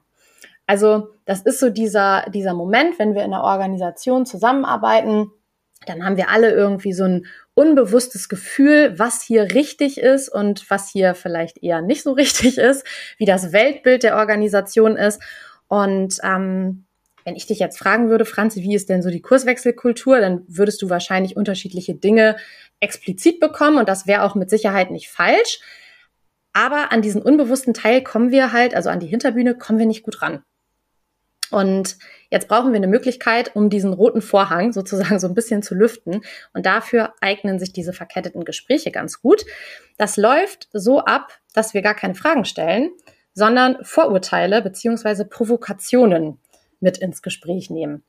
Also 0.68 1.10
das 1.26 1.42
ist 1.42 1.60
so 1.60 1.70
dieser, 1.70 2.26
dieser 2.30 2.54
Moment, 2.54 3.00
wenn 3.00 3.16
wir 3.16 3.24
in 3.24 3.34
einer 3.34 3.44
Organisation 3.44 4.26
zusammenarbeiten, 4.26 5.32
dann 5.86 6.06
haben 6.06 6.18
wir 6.18 6.30
alle 6.30 6.52
irgendwie 6.52 6.94
so 6.94 7.06
ein 7.06 7.26
unbewusstes 7.54 8.30
Gefühl, 8.30 8.98
was 9.00 9.22
hier 9.22 9.56
richtig 9.56 10.00
ist 10.00 10.30
und 10.30 10.70
was 10.70 10.90
hier 10.90 11.16
vielleicht 11.16 11.64
eher 11.64 11.82
nicht 11.82 12.04
so 12.04 12.12
richtig 12.14 12.58
ist, 12.58 12.86
wie 13.18 13.26
das 13.26 13.52
Weltbild 13.52 14.04
der 14.04 14.18
Organisation 14.18 14.96
ist. 14.96 15.22
Und 15.68 16.18
ähm, 16.24 16.86
wenn 17.26 17.36
ich 17.36 17.48
dich 17.48 17.60
jetzt 17.60 17.78
fragen 17.78 18.10
würde, 18.10 18.26
Franzi, 18.26 18.62
wie 18.62 18.76
ist 18.76 18.90
denn 18.90 19.02
so 19.02 19.10
die 19.10 19.22
Kurswechselkultur, 19.22 20.20
dann 20.20 20.44
würdest 20.48 20.82
du 20.82 20.90
wahrscheinlich 20.90 21.38
unterschiedliche 21.38 21.96
Dinge 21.96 22.38
explizit 22.80 23.40
bekommen 23.40 23.78
und 23.78 23.90
das 23.90 24.08
wäre 24.08 24.24
auch 24.24 24.36
mit 24.36 24.50
Sicherheit 24.50 24.92
nicht 24.92 25.10
falsch. 25.10 25.60
Aber 26.54 26.92
an 26.92 27.02
diesen 27.02 27.22
unbewussten 27.22 27.74
Teil 27.74 28.04
kommen 28.04 28.32
wir 28.32 28.52
halt, 28.52 28.74
also 28.76 28.90
an 28.90 29.00
die 29.00 29.08
Hinterbühne, 29.08 29.56
kommen 29.56 29.80
wir 29.80 29.86
nicht 29.86 30.04
gut 30.04 30.22
ran. 30.22 30.44
Und 31.52 31.98
jetzt 32.30 32.48
brauchen 32.48 32.72
wir 32.72 32.78
eine 32.78 32.88
Möglichkeit, 32.88 33.56
um 33.56 33.70
diesen 33.70 33.94
roten 33.94 34.22
Vorhang 34.22 34.72
sozusagen 34.74 35.20
so 35.20 35.28
ein 35.28 35.34
bisschen 35.34 35.64
zu 35.64 35.76
lüften. 35.76 36.22
Und 36.54 36.66
dafür 36.66 37.14
eignen 37.22 37.60
sich 37.60 37.74
diese 37.74 37.94
verketteten 37.94 38.46
Gespräche 38.46 38.92
ganz 38.92 39.22
gut. 39.22 39.46
Das 39.98 40.18
läuft 40.18 40.70
so 40.74 41.00
ab, 41.00 41.40
dass 41.54 41.74
wir 41.74 41.82
gar 41.82 41.96
keine 41.96 42.16
Fragen 42.16 42.46
stellen, 42.46 42.92
sondern 43.34 43.78
Vorurteile 43.84 44.62
beziehungsweise 44.62 45.26
Provokationen 45.26 46.40
mit 46.80 46.98
ins 46.98 47.22
Gespräch 47.22 47.70
nehmen. 47.70 48.04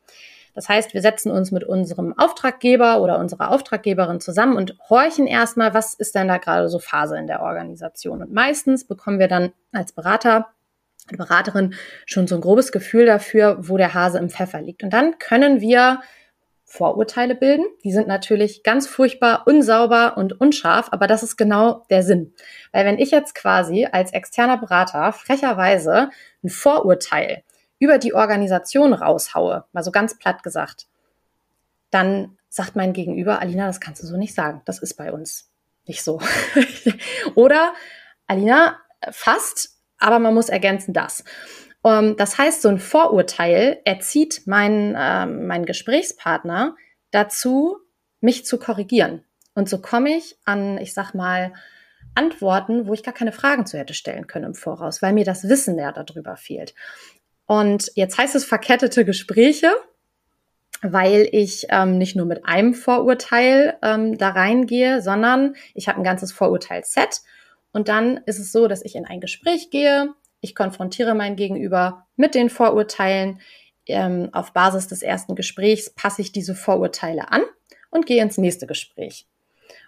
Das 0.54 0.68
heißt, 0.68 0.94
wir 0.94 1.02
setzen 1.02 1.30
uns 1.30 1.52
mit 1.52 1.64
unserem 1.64 2.18
Auftraggeber 2.18 3.00
oder 3.00 3.18
unserer 3.18 3.50
Auftraggeberin 3.50 4.20
zusammen 4.20 4.56
und 4.56 4.76
horchen 4.88 5.26
erstmal, 5.26 5.74
was 5.74 5.94
ist 5.94 6.14
denn 6.14 6.28
da 6.28 6.38
gerade 6.38 6.68
so 6.68 6.78
Phase 6.78 7.16
in 7.18 7.26
der 7.26 7.42
Organisation. 7.42 8.22
Und 8.22 8.32
meistens 8.32 8.84
bekommen 8.84 9.18
wir 9.18 9.28
dann 9.28 9.52
als 9.72 9.92
Berater 9.92 10.48
Beraterin 11.16 11.74
schon 12.06 12.28
so 12.28 12.36
ein 12.36 12.40
grobes 12.40 12.70
Gefühl 12.70 13.06
dafür, 13.06 13.56
wo 13.60 13.76
der 13.76 13.94
Hase 13.94 14.18
im 14.18 14.30
Pfeffer 14.30 14.62
liegt. 14.62 14.84
Und 14.84 14.92
dann 14.92 15.18
können 15.18 15.60
wir 15.60 16.00
Vorurteile 16.64 17.34
bilden. 17.34 17.64
Die 17.82 17.90
sind 17.90 18.06
natürlich 18.06 18.62
ganz 18.62 18.86
furchtbar 18.86 19.42
unsauber 19.46 20.16
und 20.16 20.40
unscharf, 20.40 20.88
aber 20.92 21.08
das 21.08 21.24
ist 21.24 21.36
genau 21.36 21.84
der 21.90 22.04
Sinn. 22.04 22.32
Weil 22.70 22.84
wenn 22.84 23.00
ich 23.00 23.10
jetzt 23.10 23.34
quasi 23.34 23.88
als 23.90 24.12
externer 24.12 24.56
Berater 24.56 25.12
frecherweise 25.12 26.10
ein 26.44 26.48
Vorurteil 26.48 27.42
über 27.80 27.98
die 27.98 28.14
Organisation 28.14 28.92
raushaue, 28.92 29.64
mal 29.72 29.82
so 29.82 29.90
ganz 29.90 30.16
platt 30.16 30.44
gesagt, 30.44 30.86
dann 31.90 32.38
sagt 32.48 32.76
mein 32.76 32.92
Gegenüber, 32.92 33.40
Alina, 33.40 33.66
das 33.66 33.80
kannst 33.80 34.02
du 34.02 34.06
so 34.06 34.16
nicht 34.16 34.34
sagen. 34.34 34.62
Das 34.66 34.78
ist 34.78 34.94
bei 34.94 35.12
uns 35.12 35.50
nicht 35.86 36.04
so. 36.04 36.20
Oder 37.34 37.72
Alina, 38.26 38.78
fast, 39.10 39.78
aber 39.98 40.18
man 40.18 40.34
muss 40.34 40.48
ergänzen 40.48 40.92
das. 40.92 41.24
Um, 41.82 41.92
ähm, 41.92 42.16
das 42.16 42.36
heißt, 42.36 42.62
so 42.62 42.68
ein 42.68 42.78
Vorurteil 42.78 43.80
erzieht 43.84 44.46
meinen, 44.46 44.94
äh, 44.94 45.26
meinen 45.26 45.64
Gesprächspartner 45.64 46.76
dazu, 47.10 47.78
mich 48.20 48.44
zu 48.44 48.58
korrigieren. 48.58 49.24
Und 49.54 49.68
so 49.68 49.80
komme 49.80 50.10
ich 50.16 50.36
an, 50.44 50.76
ich 50.78 50.92
sag 50.92 51.14
mal, 51.14 51.54
Antworten, 52.14 52.86
wo 52.86 52.92
ich 52.92 53.02
gar 53.02 53.14
keine 53.14 53.32
Fragen 53.32 53.66
zu 53.66 53.78
hätte 53.78 53.94
stellen 53.94 54.26
können 54.26 54.46
im 54.46 54.54
Voraus, 54.54 55.00
weil 55.00 55.12
mir 55.12 55.24
das 55.24 55.48
Wissen 55.48 55.78
ja 55.78 55.92
darüber 55.92 56.36
fehlt. 56.36 56.74
Und 57.50 57.90
jetzt 57.96 58.16
heißt 58.16 58.36
es 58.36 58.44
verkettete 58.44 59.04
Gespräche, 59.04 59.72
weil 60.82 61.28
ich 61.32 61.66
ähm, 61.70 61.98
nicht 61.98 62.14
nur 62.14 62.24
mit 62.24 62.46
einem 62.46 62.74
Vorurteil 62.74 63.76
ähm, 63.82 64.16
da 64.16 64.28
reingehe, 64.28 65.02
sondern 65.02 65.56
ich 65.74 65.88
habe 65.88 65.98
ein 65.98 66.04
ganzes 66.04 66.30
Vorurteilset 66.30 67.22
und 67.72 67.88
dann 67.88 68.18
ist 68.18 68.38
es 68.38 68.52
so, 68.52 68.68
dass 68.68 68.84
ich 68.84 68.94
in 68.94 69.04
ein 69.04 69.20
Gespräch 69.20 69.70
gehe, 69.70 70.14
ich 70.40 70.54
konfrontiere 70.54 71.16
mein 71.16 71.34
Gegenüber 71.34 72.06
mit 72.14 72.36
den 72.36 72.50
Vorurteilen. 72.50 73.40
Ähm, 73.86 74.28
auf 74.30 74.52
Basis 74.52 74.86
des 74.86 75.02
ersten 75.02 75.34
Gesprächs 75.34 75.90
passe 75.90 76.22
ich 76.22 76.30
diese 76.30 76.54
Vorurteile 76.54 77.32
an 77.32 77.42
und 77.90 78.06
gehe 78.06 78.22
ins 78.22 78.38
nächste 78.38 78.68
Gespräch. 78.68 79.26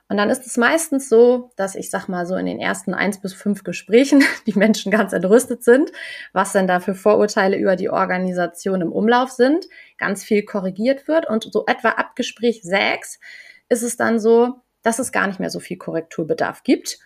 Und 0.09 0.18
dann 0.18 0.28
ist 0.28 0.47
es 0.47 0.56
meistens 0.59 1.09
so, 1.09 1.50
dass 1.56 1.75
ich 1.75 1.88
sag 1.88 2.06
mal 2.06 2.26
so 2.26 2.37
in 2.37 2.44
den 2.44 2.61
ersten 2.61 2.92
eins 2.92 3.21
bis 3.21 3.32
fünf 3.32 3.64
Gesprächen 3.64 4.23
die 4.47 4.59
Menschen 4.59 4.92
ganz 4.92 5.12
entrüstet 5.12 5.64
sind, 5.64 5.90
was 6.32 6.52
denn 6.52 6.66
da 6.66 6.80
für 6.80 6.94
Vorurteile 6.94 7.56
über 7.56 7.76
die 7.76 7.88
Organisation 7.88 8.82
im 8.82 8.92
Umlauf 8.92 9.30
sind, 9.30 9.66
ganz 9.97 10.23
viel 10.23 10.44
korrigiert 10.44 11.09
wird 11.09 11.28
und 11.28 11.50
so 11.50 11.64
etwa 11.66 11.90
ab 11.90 12.14
Gespräch 12.16 12.61
sechs 12.62 13.21
ist 13.68 13.82
es 13.82 13.97
dann 13.97 14.21
so, 14.21 14.61
dass 14.82 14.99
es 14.99 15.12
gar 15.12 15.26
nicht 15.26 15.40
mehr 15.40 15.49
so 15.49 15.61
viel 15.61 15.78
Korrekturbedarf 15.78 16.62
gibt 16.62 16.99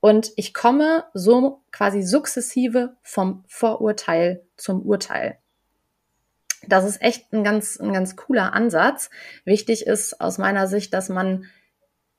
und 0.00 0.32
ich 0.36 0.54
komme 0.54 1.04
so 1.12 1.62
quasi 1.70 2.02
sukzessive 2.02 2.96
vom 3.02 3.44
Vorurteil 3.46 4.42
zum 4.56 4.82
Urteil. 4.82 5.38
Das 6.66 6.84
ist 6.84 7.00
echt 7.00 7.32
ein 7.32 7.44
ganz, 7.44 7.78
ein 7.78 7.92
ganz 7.92 8.16
cooler 8.16 8.52
Ansatz. 8.52 9.10
Wichtig 9.44 9.86
ist 9.86 10.20
aus 10.20 10.38
meiner 10.38 10.66
Sicht, 10.66 10.92
dass 10.92 11.08
man 11.08 11.46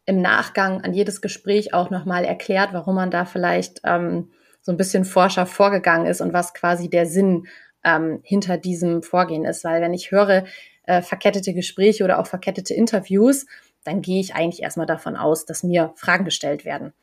im 0.05 0.21
Nachgang 0.21 0.81
an 0.81 0.93
jedes 0.93 1.21
Gespräch 1.21 1.73
auch 1.73 1.89
nochmal 1.89 2.25
erklärt, 2.25 2.73
warum 2.73 2.95
man 2.95 3.11
da 3.11 3.25
vielleicht 3.25 3.81
ähm, 3.83 4.31
so 4.61 4.71
ein 4.71 4.77
bisschen 4.77 5.05
forscher 5.05 5.45
vorgegangen 5.45 6.07
ist 6.07 6.21
und 6.21 6.33
was 6.33 6.53
quasi 6.53 6.89
der 6.89 7.05
Sinn 7.05 7.47
ähm, 7.83 8.19
hinter 8.23 8.57
diesem 8.57 9.03
Vorgehen 9.03 9.45
ist. 9.45 9.63
Weil 9.63 9.81
wenn 9.81 9.93
ich 9.93 10.11
höre, 10.11 10.45
äh, 10.85 11.01
verkettete 11.01 11.53
Gespräche 11.53 12.03
oder 12.03 12.19
auch 12.19 12.27
verkettete 12.27 12.73
Interviews, 12.73 13.45
dann 13.83 14.01
gehe 14.01 14.19
ich 14.19 14.35
eigentlich 14.35 14.61
erstmal 14.61 14.85
davon 14.85 15.15
aus, 15.15 15.45
dass 15.45 15.63
mir 15.63 15.93
Fragen 15.95 16.25
gestellt 16.25 16.65
werden 16.65 16.93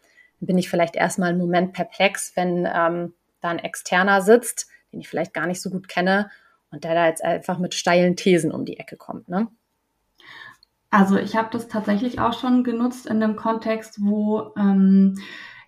bin 0.40 0.58
ich 0.58 0.68
vielleicht 0.68 0.96
erstmal 0.96 1.30
einen 1.30 1.38
Moment 1.38 1.72
perplex, 1.72 2.32
wenn 2.36 2.68
ähm, 2.72 3.14
da 3.40 3.48
ein 3.48 3.58
Externer 3.58 4.22
sitzt, 4.22 4.68
den 4.92 5.00
ich 5.00 5.08
vielleicht 5.08 5.34
gar 5.34 5.46
nicht 5.46 5.60
so 5.60 5.70
gut 5.70 5.88
kenne 5.88 6.30
und 6.70 6.84
der 6.84 6.94
da 6.94 7.06
jetzt 7.06 7.24
einfach 7.24 7.58
mit 7.58 7.74
steilen 7.74 8.16
Thesen 8.16 8.52
um 8.52 8.64
die 8.64 8.78
Ecke 8.78 8.96
kommt. 8.96 9.28
Ne? 9.28 9.48
Also 10.90 11.16
ich 11.16 11.36
habe 11.36 11.48
das 11.52 11.68
tatsächlich 11.68 12.18
auch 12.18 12.38
schon 12.38 12.64
genutzt 12.64 13.06
in 13.06 13.22
einem 13.22 13.36
Kontext, 13.36 13.98
wo 14.00 14.52
ähm, 14.56 15.18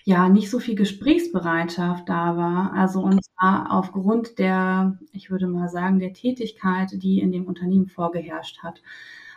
ja 0.05 0.29
nicht 0.29 0.51
so 0.51 0.59
viel 0.59 0.75
Gesprächsbereitschaft 0.75 2.09
da 2.09 2.37
war. 2.37 2.73
Also 2.73 3.01
und 3.01 3.23
zwar 3.25 3.71
aufgrund 3.71 4.39
der, 4.39 4.99
ich 5.13 5.31
würde 5.31 5.47
mal 5.47 5.69
sagen, 5.69 5.99
der 5.99 6.15
Tätigkeit, 6.15 6.91
die 6.95 7.21
in 7.21 7.33
dem 7.33 7.47
Unternehmen 7.47 7.89
vorgeherrscht 7.89 8.63
hat. 8.63 8.83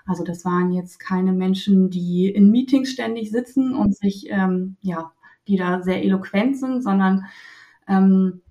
Also 0.06 0.24
das 0.24 0.46
waren 0.46 0.72
jetzt 0.72 1.00
keine 1.00 1.34
Menschen, 1.34 1.90
die 1.90 2.28
in 2.30 2.52
Meetings 2.52 2.92
ständig 2.92 3.32
sitzen 3.32 3.76
und 3.76 3.96
sich 3.96 4.28
ähm, 4.30 4.78
ja 4.82 5.12
die 5.48 5.58
da 5.58 5.82
sehr 5.82 6.04
eloquent 6.04 6.58
sind, 6.58 6.82
sondern 6.82 7.26
ähm, 7.88 8.42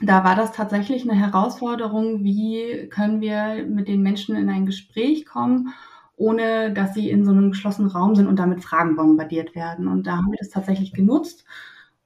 da 0.00 0.24
war 0.24 0.36
das 0.36 0.52
tatsächlich 0.52 1.02
eine 1.02 1.18
Herausforderung, 1.18 2.22
wie 2.22 2.88
können 2.88 3.20
wir 3.20 3.66
mit 3.66 3.88
den 3.88 4.02
Menschen 4.02 4.36
in 4.36 4.48
ein 4.48 4.66
Gespräch 4.66 5.26
kommen, 5.26 5.74
ohne 6.18 6.72
dass 6.72 6.94
sie 6.94 7.10
in 7.10 7.24
so 7.24 7.30
einem 7.30 7.50
geschlossenen 7.50 7.90
Raum 7.90 8.14
sind 8.14 8.26
und 8.26 8.38
damit 8.38 8.62
Fragen 8.62 8.96
bombardiert 8.96 9.54
werden. 9.54 9.88
Und 9.88 10.06
da 10.06 10.16
haben 10.16 10.30
wir 10.30 10.38
das 10.38 10.50
tatsächlich 10.50 10.92
genutzt. 10.92 11.44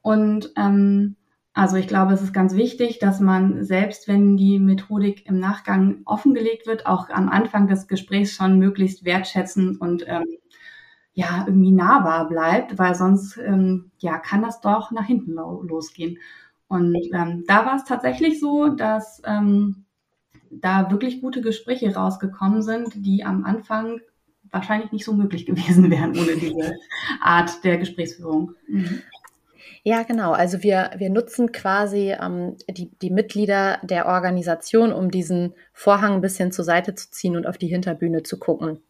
Und 0.02 0.52
ähm, 0.56 1.16
also 1.54 1.76
ich 1.76 1.86
glaube, 1.86 2.14
es 2.14 2.22
ist 2.22 2.32
ganz 2.32 2.54
wichtig, 2.54 2.98
dass 2.98 3.20
man 3.20 3.64
selbst, 3.64 4.08
wenn 4.08 4.36
die 4.36 4.58
Methodik 4.58 5.26
im 5.26 5.38
Nachgang 5.38 6.02
offengelegt 6.06 6.66
wird, 6.66 6.86
auch 6.86 7.10
am 7.10 7.28
Anfang 7.28 7.66
des 7.68 7.88
Gesprächs 7.88 8.32
schon 8.32 8.58
möglichst 8.58 9.04
wertschätzend 9.04 9.80
und 9.80 10.04
ähm, 10.06 10.24
ja 11.14 11.44
irgendwie 11.46 11.72
nahbar 11.72 12.28
bleibt, 12.28 12.78
weil 12.78 12.94
sonst 12.94 13.36
ähm, 13.38 13.90
ja 13.98 14.18
kann 14.18 14.42
das 14.42 14.60
doch 14.60 14.92
nach 14.92 15.04
hinten 15.04 15.32
lo 15.32 15.62
losgehen. 15.62 16.18
Und 16.68 16.96
ähm, 17.12 17.44
da 17.46 17.66
war 17.66 17.76
es 17.76 17.84
tatsächlich 17.84 18.40
so, 18.40 18.68
dass 18.68 19.20
ähm, 19.26 19.81
da 20.60 20.90
wirklich 20.90 21.20
gute 21.20 21.40
Gespräche 21.40 21.94
rausgekommen 21.94 22.62
sind, 22.62 22.92
die 22.94 23.24
am 23.24 23.44
Anfang 23.44 24.00
wahrscheinlich 24.50 24.92
nicht 24.92 25.04
so 25.04 25.14
möglich 25.14 25.46
gewesen 25.46 25.90
wären 25.90 26.18
ohne 26.18 26.36
diese 26.36 26.74
Art 27.20 27.64
der 27.64 27.78
Gesprächsführung. 27.78 28.54
Mhm. 28.68 29.02
Ja, 29.84 30.04
genau. 30.04 30.32
Also 30.32 30.62
wir, 30.62 30.92
wir 30.96 31.10
nutzen 31.10 31.50
quasi 31.50 32.12
ähm, 32.12 32.56
die, 32.70 32.90
die 33.00 33.10
Mitglieder 33.10 33.80
der 33.82 34.06
Organisation, 34.06 34.92
um 34.92 35.10
diesen 35.10 35.54
Vorhang 35.72 36.14
ein 36.14 36.20
bisschen 36.20 36.52
zur 36.52 36.64
Seite 36.64 36.94
zu 36.94 37.10
ziehen 37.10 37.36
und 37.36 37.48
auf 37.48 37.58
die 37.58 37.66
Hinterbühne 37.66 38.22
zu 38.22 38.38
gucken. 38.38 38.80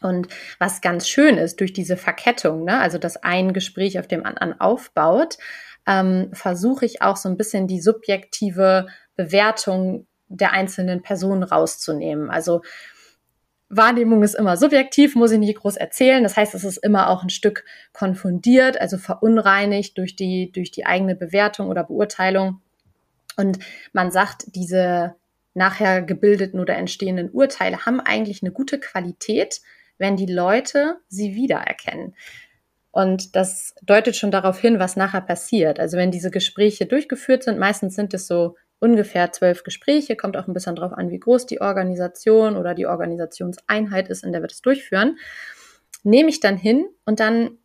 Und 0.00 0.28
was 0.58 0.80
ganz 0.80 1.06
schön 1.06 1.36
ist 1.36 1.60
durch 1.60 1.74
diese 1.74 1.98
Verkettung, 1.98 2.64
ne, 2.64 2.80
also 2.80 2.98
dass 2.98 3.18
ein 3.18 3.52
Gespräch 3.52 3.98
auf 3.98 4.08
dem 4.08 4.24
anderen 4.24 4.58
aufbaut, 4.58 5.36
ähm, 5.86 6.30
versuche 6.32 6.86
ich 6.86 7.02
auch 7.02 7.16
so 7.16 7.28
ein 7.28 7.36
bisschen 7.36 7.66
die 7.66 7.80
subjektive 7.80 8.86
Bewertung 9.16 10.06
der 10.36 10.52
einzelnen 10.52 11.02
Personen 11.02 11.42
rauszunehmen. 11.42 12.30
Also 12.30 12.62
Wahrnehmung 13.68 14.22
ist 14.22 14.34
immer 14.34 14.56
subjektiv, 14.58 15.14
muss 15.14 15.32
ich 15.32 15.38
nicht 15.38 15.58
groß 15.58 15.76
erzählen. 15.76 16.22
Das 16.22 16.36
heißt, 16.36 16.54
es 16.54 16.62
ist 16.62 16.76
immer 16.76 17.08
auch 17.08 17.22
ein 17.22 17.30
Stück 17.30 17.64
konfundiert, 17.92 18.78
also 18.80 18.98
verunreinigt 18.98 19.96
durch 19.96 20.14
die, 20.14 20.52
durch 20.52 20.70
die 20.70 20.84
eigene 20.84 21.14
Bewertung 21.14 21.68
oder 21.68 21.84
Beurteilung. 21.84 22.60
Und 23.36 23.58
man 23.94 24.10
sagt, 24.10 24.54
diese 24.54 25.14
nachher 25.54 26.02
gebildeten 26.02 26.60
oder 26.60 26.76
entstehenden 26.76 27.30
Urteile 27.30 27.86
haben 27.86 28.00
eigentlich 28.00 28.42
eine 28.42 28.52
gute 28.52 28.78
Qualität, 28.78 29.60
wenn 29.96 30.16
die 30.16 30.26
Leute 30.26 30.98
sie 31.08 31.34
wiedererkennen. 31.34 32.14
Und 32.90 33.36
das 33.36 33.74
deutet 33.82 34.16
schon 34.16 34.30
darauf 34.30 34.60
hin, 34.60 34.78
was 34.78 34.96
nachher 34.96 35.22
passiert. 35.22 35.80
Also 35.80 35.96
wenn 35.96 36.10
diese 36.10 36.30
Gespräche 36.30 36.84
durchgeführt 36.84 37.42
sind, 37.42 37.58
meistens 37.58 37.94
sind 37.94 38.12
es 38.12 38.26
so 38.26 38.56
ungefähr 38.82 39.30
zwölf 39.30 39.62
Gespräche, 39.62 40.16
kommt 40.16 40.36
auch 40.36 40.48
ein 40.48 40.54
bisschen 40.54 40.74
drauf 40.74 40.92
an, 40.92 41.10
wie 41.10 41.20
groß 41.20 41.46
die 41.46 41.60
Organisation 41.60 42.56
oder 42.56 42.74
die 42.74 42.86
Organisationseinheit 42.86 44.08
ist, 44.08 44.24
in 44.24 44.32
der 44.32 44.42
wir 44.42 44.48
das 44.48 44.60
durchführen, 44.60 45.18
nehme 46.02 46.28
ich 46.28 46.40
dann 46.40 46.56
hin 46.56 46.86
und 47.04 47.20
dann, 47.20 47.58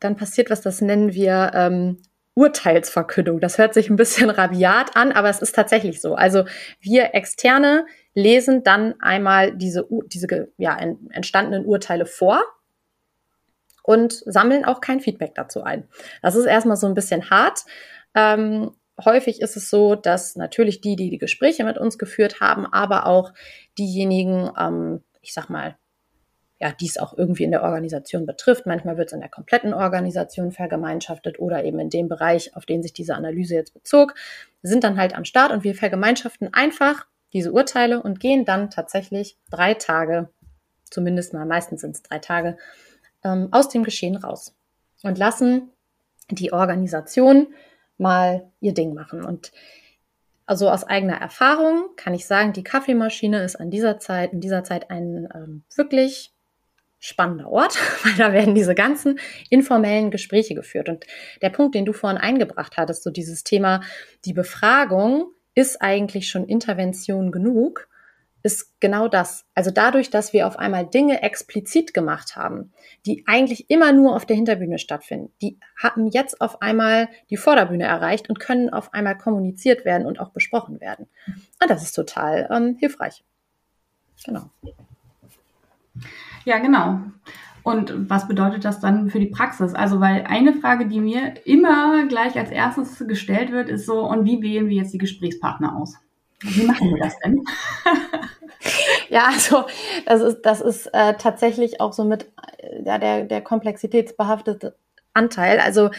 dann 0.00 0.16
passiert 0.16 0.50
was, 0.50 0.62
das 0.62 0.80
nennen 0.80 1.14
wir 1.14 1.52
ähm, 1.54 2.02
Urteilsverkündung. 2.34 3.38
Das 3.38 3.56
hört 3.56 3.72
sich 3.72 3.88
ein 3.88 3.94
bisschen 3.94 4.30
rabiat 4.30 4.96
an, 4.96 5.12
aber 5.12 5.30
es 5.30 5.40
ist 5.40 5.54
tatsächlich 5.54 6.00
so. 6.00 6.16
Also 6.16 6.44
wir 6.80 7.14
Externe 7.14 7.86
lesen 8.12 8.64
dann 8.64 9.00
einmal 9.00 9.54
diese, 9.56 9.86
diese 10.06 10.48
ja, 10.58 10.76
entstandenen 11.10 11.64
Urteile 11.64 12.04
vor 12.04 12.42
und 13.84 14.12
sammeln 14.26 14.64
auch 14.64 14.80
kein 14.80 14.98
Feedback 14.98 15.36
dazu 15.36 15.62
ein. 15.62 15.86
Das 16.20 16.34
ist 16.34 16.46
erstmal 16.46 16.76
so 16.76 16.88
ein 16.88 16.94
bisschen 16.94 17.30
hart. 17.30 17.60
Ähm, 18.16 18.72
häufig 19.04 19.40
ist 19.40 19.56
es 19.56 19.70
so, 19.70 19.94
dass 19.94 20.36
natürlich 20.36 20.80
die, 20.80 20.96
die 20.96 21.10
die 21.10 21.18
Gespräche 21.18 21.64
mit 21.64 21.78
uns 21.78 21.98
geführt 21.98 22.40
haben, 22.40 22.66
aber 22.66 23.06
auch 23.06 23.32
diejenigen, 23.78 24.50
ähm, 24.58 25.02
ich 25.20 25.32
sag 25.32 25.48
mal, 25.50 25.76
ja, 26.60 26.72
dies 26.78 26.98
auch 26.98 27.16
irgendwie 27.16 27.44
in 27.44 27.50
der 27.50 27.62
Organisation 27.62 28.26
betrifft. 28.26 28.66
Manchmal 28.66 28.98
wird 28.98 29.08
es 29.08 29.12
in 29.14 29.20
der 29.20 29.30
kompletten 29.30 29.72
Organisation 29.72 30.52
vergemeinschaftet 30.52 31.38
oder 31.38 31.64
eben 31.64 31.80
in 31.80 31.88
dem 31.88 32.08
Bereich, 32.08 32.54
auf 32.54 32.66
den 32.66 32.82
sich 32.82 32.92
diese 32.92 33.14
Analyse 33.14 33.54
jetzt 33.54 33.72
bezog, 33.72 34.14
sind 34.62 34.84
dann 34.84 34.98
halt 34.98 35.14
am 35.16 35.24
Start 35.24 35.52
und 35.52 35.64
wir 35.64 35.74
vergemeinschaften 35.74 36.52
einfach 36.52 37.06
diese 37.32 37.52
Urteile 37.52 38.02
und 38.02 38.20
gehen 38.20 38.44
dann 38.44 38.68
tatsächlich 38.68 39.38
drei 39.50 39.72
Tage, 39.72 40.28
zumindest 40.90 41.32
mal 41.32 41.46
meistens 41.46 41.80
sind 41.80 41.96
es 41.96 42.02
drei 42.02 42.18
Tage, 42.18 42.58
ähm, 43.24 43.48
aus 43.52 43.70
dem 43.70 43.82
Geschehen 43.82 44.16
raus 44.16 44.54
und 45.02 45.16
lassen 45.16 45.70
die 46.30 46.52
Organisation 46.52 47.54
mal 48.00 48.50
ihr 48.60 48.74
Ding 48.74 48.94
machen. 48.94 49.24
Und 49.24 49.52
also 50.46 50.68
aus 50.68 50.84
eigener 50.84 51.20
Erfahrung 51.20 51.90
kann 51.96 52.14
ich 52.14 52.26
sagen, 52.26 52.52
die 52.52 52.64
Kaffeemaschine 52.64 53.42
ist 53.42 53.56
an 53.56 53.70
dieser 53.70 54.00
Zeit, 54.00 54.32
in 54.32 54.40
dieser 54.40 54.64
Zeit 54.64 54.90
ein 54.90 55.28
ähm, 55.32 55.62
wirklich 55.76 56.32
spannender 56.98 57.48
Ort, 57.48 57.76
weil 58.04 58.14
da 58.14 58.32
werden 58.32 58.54
diese 58.54 58.74
ganzen 58.74 59.18
informellen 59.48 60.10
Gespräche 60.10 60.54
geführt. 60.54 60.88
Und 60.88 61.06
der 61.40 61.50
Punkt, 61.50 61.74
den 61.74 61.84
du 61.84 61.92
vorhin 61.92 62.18
eingebracht 62.18 62.76
hattest, 62.76 63.04
so 63.04 63.10
dieses 63.10 63.44
Thema, 63.44 63.82
die 64.24 64.32
Befragung 64.32 65.30
ist 65.54 65.80
eigentlich 65.80 66.28
schon 66.28 66.46
Intervention 66.46 67.32
genug, 67.32 67.88
ist 68.42 68.80
genau 68.80 69.08
das. 69.08 69.44
Also 69.54 69.70
dadurch, 69.70 70.10
dass 70.10 70.32
wir 70.32 70.46
auf 70.46 70.58
einmal 70.58 70.86
Dinge 70.86 71.22
explizit 71.22 71.92
gemacht 71.94 72.36
haben, 72.36 72.72
die 73.06 73.24
eigentlich 73.26 73.70
immer 73.70 73.92
nur 73.92 74.16
auf 74.16 74.26
der 74.26 74.36
Hinterbühne 74.36 74.78
stattfinden, 74.78 75.32
die 75.42 75.58
haben 75.80 76.08
jetzt 76.08 76.40
auf 76.40 76.62
einmal 76.62 77.08
die 77.28 77.36
Vorderbühne 77.36 77.84
erreicht 77.84 78.28
und 78.28 78.40
können 78.40 78.70
auf 78.70 78.94
einmal 78.94 79.16
kommuniziert 79.18 79.84
werden 79.84 80.06
und 80.06 80.20
auch 80.20 80.30
besprochen 80.30 80.80
werden. 80.80 81.06
Und 81.26 81.70
das 81.70 81.82
ist 81.82 81.92
total 81.92 82.48
ähm, 82.50 82.76
hilfreich. 82.78 83.24
Genau. 84.24 84.50
Ja, 86.44 86.58
genau. 86.58 87.00
Und 87.62 88.08
was 88.08 88.26
bedeutet 88.26 88.64
das 88.64 88.80
dann 88.80 89.10
für 89.10 89.20
die 89.20 89.26
Praxis? 89.26 89.74
Also, 89.74 90.00
weil 90.00 90.24
eine 90.24 90.54
Frage, 90.54 90.86
die 90.86 91.00
mir 91.00 91.34
immer 91.44 92.06
gleich 92.06 92.38
als 92.38 92.50
erstes 92.50 93.06
gestellt 93.06 93.52
wird, 93.52 93.68
ist 93.68 93.84
so, 93.84 94.08
und 94.08 94.24
wie 94.24 94.40
wählen 94.40 94.68
wir 94.68 94.76
jetzt 94.76 94.94
die 94.94 94.98
Gesprächspartner 94.98 95.76
aus? 95.76 95.98
Wie 96.42 96.64
machen 96.64 96.94
wir 96.94 97.02
das 97.02 97.18
denn? 97.18 97.44
ja, 99.08 99.26
also 99.26 99.66
das 100.06 100.20
ist, 100.20 100.42
das 100.42 100.60
ist 100.60 100.86
äh, 100.92 101.14
tatsächlich 101.14 101.80
auch 101.80 101.92
so 101.92 102.04
mit 102.04 102.26
äh, 102.58 102.82
ja, 102.84 102.98
der, 102.98 103.24
der 103.24 103.40
komplexitätsbehaftete 103.42 104.76
Anteil. 105.12 105.60
Also 105.60 105.90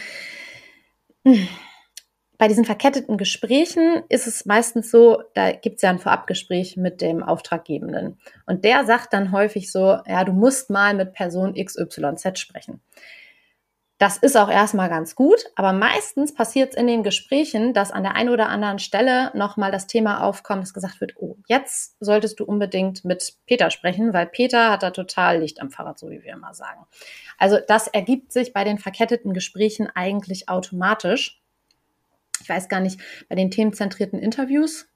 bei 2.38 2.48
diesen 2.48 2.64
verketteten 2.64 3.18
Gesprächen 3.18 4.02
ist 4.08 4.26
es 4.26 4.46
meistens 4.46 4.90
so, 4.90 5.22
da 5.34 5.52
gibt 5.52 5.76
es 5.76 5.82
ja 5.82 5.90
ein 5.90 6.00
Vorabgespräch 6.00 6.76
mit 6.76 7.00
dem 7.00 7.22
Auftraggebenden. 7.22 8.18
Und 8.46 8.64
der 8.64 8.84
sagt 8.84 9.12
dann 9.12 9.30
häufig 9.30 9.70
so, 9.70 9.98
ja, 10.06 10.24
du 10.24 10.32
musst 10.32 10.68
mal 10.68 10.92
mit 10.94 11.12
Person 11.12 11.54
XYZ 11.54 12.40
sprechen. 12.40 12.80
Das 14.02 14.16
ist 14.16 14.36
auch 14.36 14.50
erstmal 14.50 14.88
ganz 14.88 15.14
gut, 15.14 15.44
aber 15.54 15.72
meistens 15.72 16.34
passiert 16.34 16.70
es 16.70 16.76
in 16.76 16.88
den 16.88 17.04
Gesprächen, 17.04 17.72
dass 17.72 17.92
an 17.92 18.02
der 18.02 18.16
einen 18.16 18.30
oder 18.30 18.48
anderen 18.48 18.80
Stelle 18.80 19.30
nochmal 19.34 19.70
das 19.70 19.86
Thema 19.86 20.24
aufkommt, 20.24 20.64
dass 20.64 20.74
gesagt 20.74 21.00
wird, 21.00 21.12
oh, 21.18 21.36
jetzt 21.46 21.94
solltest 22.00 22.40
du 22.40 22.44
unbedingt 22.44 23.04
mit 23.04 23.34
Peter 23.46 23.70
sprechen, 23.70 24.12
weil 24.12 24.26
Peter 24.26 24.72
hat 24.72 24.82
da 24.82 24.90
total 24.90 25.38
Licht 25.38 25.60
am 25.60 25.70
Fahrrad, 25.70 26.00
so 26.00 26.10
wie 26.10 26.24
wir 26.24 26.32
immer 26.32 26.52
sagen. 26.52 26.84
Also 27.38 27.58
das 27.68 27.86
ergibt 27.86 28.32
sich 28.32 28.52
bei 28.52 28.64
den 28.64 28.78
verketteten 28.78 29.34
Gesprächen 29.34 29.88
eigentlich 29.94 30.48
automatisch 30.48 31.40
ich 32.42 32.48
weiß 32.48 32.68
gar 32.68 32.80
nicht, 32.80 33.00
bei 33.28 33.36
den 33.36 33.52
themenzentrierten 33.52 34.18
Interviews 34.18 34.88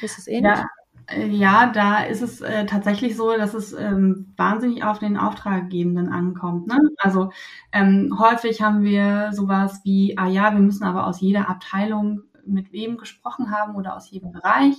ist 0.00 0.16
es 0.16 0.28
ähnlich? 0.28 0.56
Ja. 0.56 0.66
Äh, 1.06 1.26
ja, 1.28 1.70
da 1.72 2.02
ist 2.04 2.22
es 2.22 2.40
äh, 2.40 2.66
tatsächlich 2.66 3.16
so, 3.16 3.36
dass 3.36 3.54
es 3.54 3.72
ähm, 3.72 4.32
wahnsinnig 4.36 4.84
auf 4.84 4.98
den 4.98 5.16
Auftraggebenden 5.16 6.08
ankommt. 6.08 6.68
Ne? 6.68 6.78
Also 6.98 7.30
ähm, 7.72 8.16
häufig 8.18 8.62
haben 8.62 8.82
wir 8.82 9.32
sowas 9.32 9.80
wie, 9.84 10.16
ah 10.18 10.28
ja, 10.28 10.52
wir 10.52 10.60
müssen 10.60 10.84
aber 10.84 11.06
aus 11.06 11.20
jeder 11.20 11.48
Abteilung 11.48 12.22
mit 12.46 12.72
wem 12.72 12.96
gesprochen 12.96 13.50
haben 13.50 13.76
oder 13.76 13.96
aus 13.96 14.10
jedem 14.10 14.32
Bereich, 14.32 14.76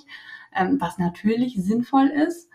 ähm, 0.55 0.77
was 0.79 0.97
natürlich 0.97 1.55
sinnvoll 1.61 2.07
ist. 2.07 2.49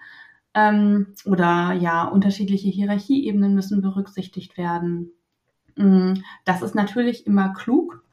Ähm, 0.55 1.15
oder 1.25 1.73
ja, 1.73 2.05
unterschiedliche 2.05 2.69
Hierarchieebenen 2.69 3.55
müssen 3.55 3.83
berücksichtigt 3.83 4.57
werden. 4.57 5.13
Mm, 5.77 6.15
das 6.45 6.63
ist 6.63 6.75
natürlich 6.75 7.27
immer 7.27 7.53
klug, 7.53 8.05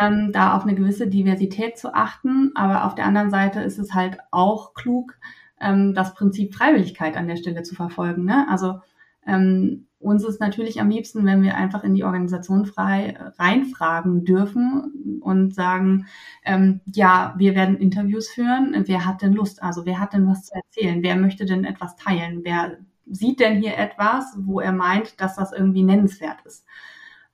ähm, 0.00 0.30
da 0.32 0.56
auf 0.56 0.62
eine 0.62 0.74
gewisse 0.74 1.06
Diversität 1.08 1.78
zu 1.78 1.94
achten. 1.94 2.52
Aber 2.54 2.84
auf 2.84 2.94
der 2.94 3.06
anderen 3.06 3.30
Seite 3.30 3.60
ist 3.60 3.78
es 3.78 3.94
halt 3.94 4.18
auch 4.30 4.74
klug, 4.74 5.18
ähm, 5.60 5.94
das 5.94 6.14
Prinzip 6.14 6.54
Freiwilligkeit 6.54 7.16
an 7.16 7.28
der 7.28 7.36
Stelle 7.36 7.62
zu 7.62 7.74
verfolgen. 7.74 8.24
Ne? 8.24 8.46
Also 8.50 8.80
ähm, 9.26 9.86
uns 9.98 10.24
ist 10.24 10.40
natürlich 10.40 10.80
am 10.80 10.90
liebsten, 10.90 11.24
wenn 11.24 11.42
wir 11.42 11.56
einfach 11.56 11.84
in 11.84 11.94
die 11.94 12.02
Organisation 12.02 12.66
frei 12.66 13.16
reinfragen 13.38 14.24
dürfen 14.24 15.20
und 15.22 15.54
sagen, 15.54 16.06
ähm, 16.44 16.80
ja, 16.86 17.34
wir 17.38 17.54
werden 17.54 17.76
Interviews 17.76 18.28
führen. 18.28 18.74
Wer 18.86 19.06
hat 19.06 19.22
denn 19.22 19.32
Lust? 19.32 19.62
Also 19.62 19.86
wer 19.86 20.00
hat 20.00 20.12
denn 20.12 20.26
was 20.26 20.46
zu 20.46 20.54
erzählen? 20.54 21.02
Wer 21.02 21.16
möchte 21.16 21.46
denn 21.46 21.64
etwas 21.64 21.94
teilen? 21.94 22.40
Wer 22.42 22.78
sieht 23.06 23.38
denn 23.38 23.60
hier 23.60 23.78
etwas, 23.78 24.36
wo 24.38 24.58
er 24.58 24.72
meint, 24.72 25.20
dass 25.20 25.36
das 25.36 25.52
irgendwie 25.52 25.84
nennenswert 25.84 26.38
ist? 26.44 26.66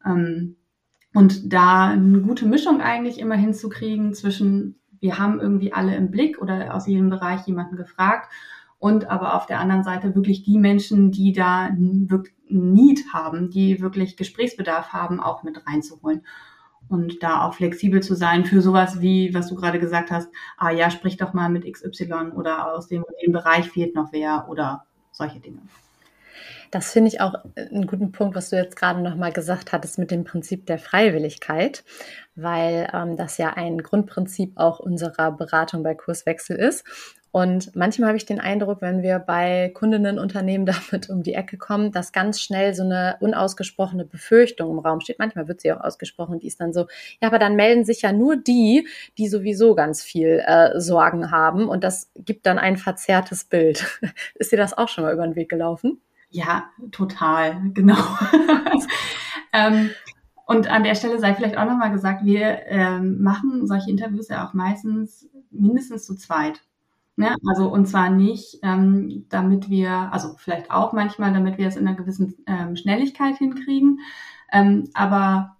Ähm, 0.04 0.56
und 1.14 1.52
da 1.52 1.88
eine 1.88 2.20
gute 2.20 2.46
Mischung 2.46 2.80
eigentlich 2.80 3.18
immer 3.18 3.34
hinzukriegen 3.34 4.14
zwischen, 4.14 4.78
wir 5.00 5.18
haben 5.18 5.40
irgendwie 5.40 5.72
alle 5.72 5.94
im 5.96 6.10
Blick 6.10 6.40
oder 6.40 6.74
aus 6.74 6.86
jedem 6.86 7.10
Bereich 7.10 7.46
jemanden 7.46 7.76
gefragt 7.76 8.30
und 8.78 9.10
aber 9.10 9.34
auf 9.34 9.46
der 9.46 9.60
anderen 9.60 9.82
Seite 9.82 10.14
wirklich 10.14 10.42
die 10.42 10.58
Menschen, 10.58 11.10
die 11.10 11.32
da 11.32 11.70
wirklich 11.76 12.34
Need 12.48 13.12
haben, 13.12 13.50
die 13.50 13.80
wirklich 13.80 14.16
Gesprächsbedarf 14.16 14.92
haben, 14.92 15.20
auch 15.20 15.42
mit 15.42 15.66
reinzuholen. 15.66 16.24
Und 16.88 17.22
da 17.22 17.42
auch 17.42 17.52
flexibel 17.52 18.02
zu 18.02 18.14
sein 18.14 18.46
für 18.46 18.62
sowas 18.62 19.02
wie, 19.02 19.34
was 19.34 19.48
du 19.48 19.56
gerade 19.56 19.78
gesagt 19.78 20.10
hast, 20.10 20.30
ah 20.56 20.70
ja, 20.70 20.90
sprich 20.90 21.18
doch 21.18 21.34
mal 21.34 21.50
mit 21.50 21.70
XY 21.70 22.32
oder 22.34 22.72
aus 22.72 22.88
dem, 22.88 23.04
dem 23.22 23.32
Bereich 23.32 23.68
fehlt 23.68 23.94
noch 23.94 24.12
wer 24.12 24.48
oder 24.48 24.86
solche 25.12 25.38
Dinge. 25.38 25.58
Das 26.70 26.92
finde 26.92 27.08
ich 27.08 27.20
auch 27.20 27.34
einen 27.56 27.86
guten 27.86 28.12
Punkt, 28.12 28.36
was 28.36 28.50
du 28.50 28.56
jetzt 28.56 28.76
gerade 28.76 29.00
nochmal 29.00 29.32
gesagt 29.32 29.72
hattest 29.72 29.98
mit 29.98 30.10
dem 30.10 30.24
Prinzip 30.24 30.66
der 30.66 30.78
Freiwilligkeit, 30.78 31.84
weil 32.34 32.88
ähm, 32.92 33.16
das 33.16 33.38
ja 33.38 33.54
ein 33.54 33.78
Grundprinzip 33.78 34.52
auch 34.56 34.78
unserer 34.78 35.32
Beratung 35.32 35.82
bei 35.82 35.94
Kurswechsel 35.94 36.56
ist. 36.56 36.84
Und 37.30 37.76
manchmal 37.76 38.08
habe 38.08 38.16
ich 38.16 38.26
den 38.26 38.40
Eindruck, 38.40 38.80
wenn 38.80 39.02
wir 39.02 39.18
bei 39.18 39.70
Kundinnenunternehmen 39.74 40.66
damit 40.90 41.08
um 41.10 41.22
die 41.22 41.34
Ecke 41.34 41.56
kommen, 41.56 41.92
dass 41.92 42.12
ganz 42.12 42.40
schnell 42.40 42.74
so 42.74 42.82
eine 42.82 43.16
unausgesprochene 43.20 44.04
Befürchtung 44.04 44.70
im 44.70 44.78
Raum 44.78 45.00
steht. 45.00 45.18
Manchmal 45.18 45.48
wird 45.48 45.60
sie 45.60 45.72
auch 45.72 45.80
ausgesprochen, 45.80 46.38
die 46.38 46.46
ist 46.46 46.60
dann 46.60 46.72
so, 46.72 46.86
ja, 47.20 47.28
aber 47.28 47.38
dann 47.38 47.56
melden 47.56 47.84
sich 47.84 48.02
ja 48.02 48.12
nur 48.12 48.36
die, 48.36 48.88
die 49.18 49.28
sowieso 49.28 49.74
ganz 49.74 50.02
viel 50.02 50.42
äh, 50.46 50.78
Sorgen 50.80 51.30
haben 51.30 51.68
und 51.68 51.84
das 51.84 52.10
gibt 52.16 52.46
dann 52.46 52.58
ein 52.58 52.76
verzerrtes 52.76 53.44
Bild. 53.44 53.86
ist 54.34 54.52
dir 54.52 54.56
das 54.58 54.76
auch 54.76 54.88
schon 54.88 55.04
mal 55.04 55.12
über 55.12 55.26
den 55.26 55.36
Weg 55.36 55.48
gelaufen? 55.48 56.00
Ja, 56.30 56.70
total, 56.92 57.70
genau. 57.74 57.96
ähm, 59.52 59.90
und 60.46 60.68
an 60.68 60.82
der 60.82 60.94
Stelle 60.94 61.18
sei 61.18 61.34
vielleicht 61.34 61.58
auch 61.58 61.66
nochmal 61.66 61.90
gesagt, 61.90 62.24
wir 62.24 62.66
ähm, 62.66 63.22
machen 63.22 63.66
solche 63.66 63.90
Interviews 63.90 64.28
ja 64.28 64.46
auch 64.46 64.54
meistens 64.54 65.28
mindestens 65.50 66.06
zu 66.06 66.16
zweit. 66.16 66.62
Ne? 67.16 67.36
Also 67.46 67.68
und 67.68 67.86
zwar 67.86 68.10
nicht, 68.10 68.60
ähm, 68.62 69.26
damit 69.28 69.68
wir, 69.68 69.90
also 70.12 70.36
vielleicht 70.38 70.70
auch 70.70 70.92
manchmal, 70.92 71.32
damit 71.32 71.58
wir 71.58 71.66
es 71.66 71.76
in 71.76 71.86
einer 71.86 71.96
gewissen 71.96 72.34
ähm, 72.46 72.76
Schnelligkeit 72.76 73.36
hinkriegen, 73.36 74.00
ähm, 74.52 74.88
aber 74.94 75.57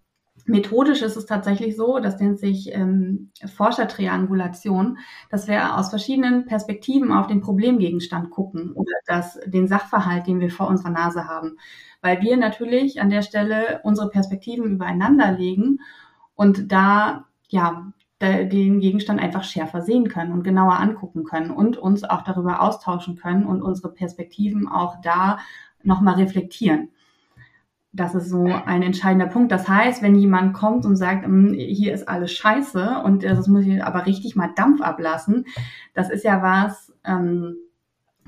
Methodisch 0.48 1.02
ist 1.02 1.16
es 1.16 1.26
tatsächlich 1.26 1.76
so, 1.76 1.98
das 1.98 2.18
nennt 2.18 2.38
sich 2.38 2.74
ähm, 2.74 3.30
Forschertriangulation, 3.54 4.96
dass 5.30 5.46
wir 5.46 5.76
aus 5.76 5.90
verschiedenen 5.90 6.46
Perspektiven 6.46 7.12
auf 7.12 7.26
den 7.26 7.42
Problemgegenstand 7.42 8.30
gucken 8.30 8.72
oder 8.72 8.92
das, 9.06 9.38
den 9.44 9.68
Sachverhalt, 9.68 10.26
den 10.26 10.40
wir 10.40 10.50
vor 10.50 10.68
unserer 10.68 10.90
Nase 10.90 11.26
haben. 11.26 11.58
Weil 12.00 12.22
wir 12.22 12.38
natürlich 12.38 13.00
an 13.00 13.10
der 13.10 13.20
Stelle 13.20 13.80
unsere 13.84 14.08
Perspektiven 14.08 14.72
übereinander 14.72 15.32
legen 15.32 15.80
und 16.34 16.72
da 16.72 17.26
ja 17.48 17.92
den 18.20 18.80
Gegenstand 18.80 19.20
einfach 19.20 19.44
schärfer 19.44 19.82
sehen 19.82 20.08
können 20.08 20.32
und 20.32 20.42
genauer 20.42 20.80
angucken 20.80 21.24
können 21.24 21.50
und 21.50 21.76
uns 21.76 22.04
auch 22.04 22.22
darüber 22.22 22.62
austauschen 22.62 23.16
können 23.16 23.46
und 23.46 23.62
unsere 23.62 23.92
Perspektiven 23.92 24.66
auch 24.66 24.96
da 25.02 25.38
nochmal 25.82 26.14
reflektieren. 26.14 26.88
Das 27.92 28.14
ist 28.14 28.28
so 28.28 28.44
ein 28.44 28.82
entscheidender 28.82 29.26
Punkt. 29.26 29.50
Das 29.50 29.66
heißt, 29.66 30.02
wenn 30.02 30.14
jemand 30.14 30.52
kommt 30.52 30.84
und 30.84 30.96
sagt, 30.96 31.24
hm, 31.24 31.54
hier 31.54 31.94
ist 31.94 32.08
alles 32.08 32.32
scheiße 32.32 33.00
und 33.04 33.24
das 33.24 33.48
muss 33.48 33.64
ich 33.64 33.82
aber 33.82 34.06
richtig 34.06 34.36
mal 34.36 34.50
Dampf 34.54 34.82
ablassen, 34.82 35.46
das 35.94 36.10
ist 36.10 36.24
ja 36.24 36.42
was, 36.42 36.92
ähm, 37.04 37.56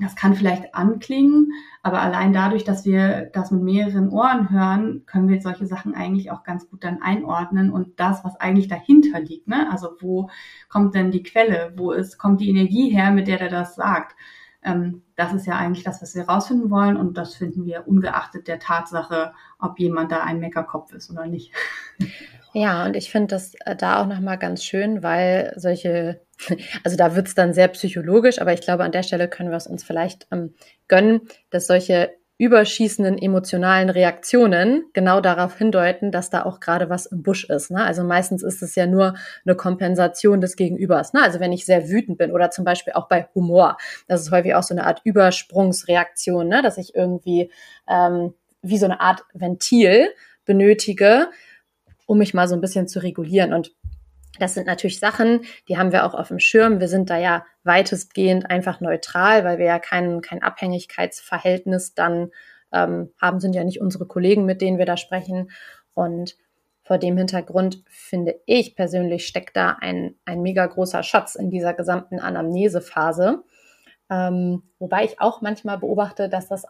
das 0.01 0.15
kann 0.15 0.33
vielleicht 0.33 0.73
anklingen, 0.73 1.51
aber 1.83 2.01
allein 2.01 2.33
dadurch, 2.33 2.63
dass 2.63 2.85
wir 2.85 3.29
das 3.33 3.51
mit 3.51 3.61
mehreren 3.61 4.09
Ohren 4.09 4.49
hören, 4.49 5.03
können 5.05 5.29
wir 5.29 5.39
solche 5.41 5.67
Sachen 5.67 5.93
eigentlich 5.93 6.31
auch 6.31 6.43
ganz 6.43 6.67
gut 6.67 6.83
dann 6.83 7.03
einordnen 7.03 7.71
und 7.71 7.99
das, 7.99 8.23
was 8.23 8.35
eigentlich 8.37 8.67
dahinter 8.67 9.19
liegt, 9.19 9.47
ne? 9.47 9.69
Also 9.71 9.89
wo 9.99 10.29
kommt 10.69 10.95
denn 10.95 11.11
die 11.11 11.23
Quelle? 11.23 11.73
Wo 11.77 11.91
ist, 11.91 12.17
kommt 12.17 12.41
die 12.41 12.49
Energie 12.49 12.89
her, 12.89 13.11
mit 13.11 13.27
der 13.27 13.37
der 13.37 13.49
das 13.49 13.75
sagt? 13.75 14.15
Ähm, 14.63 15.03
das 15.15 15.33
ist 15.33 15.47
ja 15.47 15.57
eigentlich 15.57 15.83
das, 15.83 16.01
was 16.01 16.15
wir 16.15 16.27
herausfinden 16.27 16.69
wollen 16.69 16.97
und 16.97 17.17
das 17.17 17.35
finden 17.35 17.65
wir 17.65 17.87
ungeachtet 17.87 18.47
der 18.47 18.59
Tatsache, 18.59 19.33
ob 19.59 19.79
jemand 19.79 20.11
da 20.11 20.23
ein 20.23 20.39
Meckerkopf 20.39 20.93
ist 20.93 21.09
oder 21.09 21.25
nicht. 21.25 21.51
Ja, 22.53 22.85
und 22.85 22.97
ich 22.97 23.11
finde 23.11 23.27
das 23.27 23.55
äh, 23.65 23.77
da 23.77 24.01
auch 24.01 24.07
nochmal 24.07 24.37
ganz 24.37 24.61
schön, 24.65 25.01
weil 25.03 25.53
solche 25.55 26.19
also 26.83 26.97
da 26.97 27.15
wird 27.15 27.27
es 27.27 27.35
dann 27.35 27.53
sehr 27.53 27.67
psychologisch, 27.69 28.39
aber 28.39 28.53
ich 28.53 28.61
glaube, 28.61 28.83
an 28.83 28.91
der 28.91 29.03
Stelle 29.03 29.27
können 29.27 29.49
wir 29.49 29.57
es 29.57 29.67
uns 29.67 29.83
vielleicht 29.83 30.27
ähm, 30.31 30.53
gönnen, 30.87 31.21
dass 31.49 31.67
solche 31.67 32.11
überschießenden 32.41 33.19
emotionalen 33.19 33.91
Reaktionen 33.91 34.85
genau 34.93 35.21
darauf 35.21 35.59
hindeuten, 35.59 36.11
dass 36.11 36.31
da 36.31 36.43
auch 36.43 36.59
gerade 36.59 36.89
was 36.89 37.05
im 37.05 37.21
Busch 37.21 37.47
ist. 37.47 37.69
Ne? 37.69 37.83
Also 37.83 38.03
meistens 38.03 38.41
ist 38.41 38.63
es 38.63 38.73
ja 38.73 38.87
nur 38.87 39.13
eine 39.45 39.55
Kompensation 39.55 40.41
des 40.41 40.55
Gegenübers. 40.55 41.13
Ne? 41.13 41.21
Also 41.21 41.39
wenn 41.39 41.51
ich 41.51 41.67
sehr 41.67 41.87
wütend 41.87 42.17
bin 42.17 42.31
oder 42.31 42.49
zum 42.49 42.65
Beispiel 42.65 42.93
auch 42.93 43.07
bei 43.07 43.27
Humor, 43.35 43.77
das 44.07 44.21
ist 44.21 44.31
häufig 44.31 44.55
auch 44.55 44.63
so 44.63 44.73
eine 44.73 44.87
Art 44.87 45.01
Übersprungsreaktion, 45.03 46.47
ne? 46.47 46.63
dass 46.63 46.79
ich 46.79 46.95
irgendwie 46.95 47.51
ähm, 47.87 48.33
wie 48.63 48.79
so 48.79 48.85
eine 48.85 49.01
Art 49.01 49.23
Ventil 49.35 50.07
benötige, 50.43 51.29
um 52.07 52.17
mich 52.17 52.33
mal 52.33 52.47
so 52.47 52.55
ein 52.55 52.61
bisschen 52.61 52.87
zu 52.87 53.03
regulieren. 53.03 53.53
Und 53.53 53.71
das 54.39 54.53
sind 54.53 54.67
natürlich 54.67 54.99
Sachen, 54.99 55.41
die 55.67 55.77
haben 55.77 55.91
wir 55.91 56.05
auch 56.05 56.13
auf 56.13 56.29
dem 56.29 56.39
Schirm. 56.39 56.79
Wir 56.79 56.87
sind 56.87 57.09
da 57.09 57.17
ja 57.17 57.45
weitestgehend 57.63 58.49
einfach 58.49 58.79
neutral, 58.79 59.43
weil 59.43 59.57
wir 59.57 59.65
ja 59.65 59.79
kein, 59.79 60.21
kein 60.21 60.41
Abhängigkeitsverhältnis 60.41 61.93
dann 61.93 62.31
ähm, 62.71 63.11
haben, 63.19 63.39
sind 63.39 63.53
ja 63.53 63.63
nicht 63.63 63.81
unsere 63.81 64.05
Kollegen, 64.05 64.45
mit 64.45 64.61
denen 64.61 64.77
wir 64.77 64.85
da 64.85 64.97
sprechen. 64.97 65.51
Und 65.93 66.37
vor 66.83 66.97
dem 66.97 67.17
Hintergrund 67.17 67.83
finde 67.87 68.39
ich 68.45 68.75
persönlich 68.75 69.27
steckt 69.27 69.55
da 69.55 69.77
ein, 69.79 70.15
ein 70.25 70.41
mega 70.41 70.65
großer 70.65 71.03
Schatz 71.03 71.35
in 71.35 71.49
dieser 71.49 71.73
gesamten 71.73 72.19
Anamnesephase. 72.19 73.43
Ähm, 74.09 74.63
wobei 74.79 75.05
ich 75.05 75.21
auch 75.21 75.41
manchmal 75.41 75.77
beobachte, 75.77 76.29
dass 76.29 76.47
das 76.47 76.65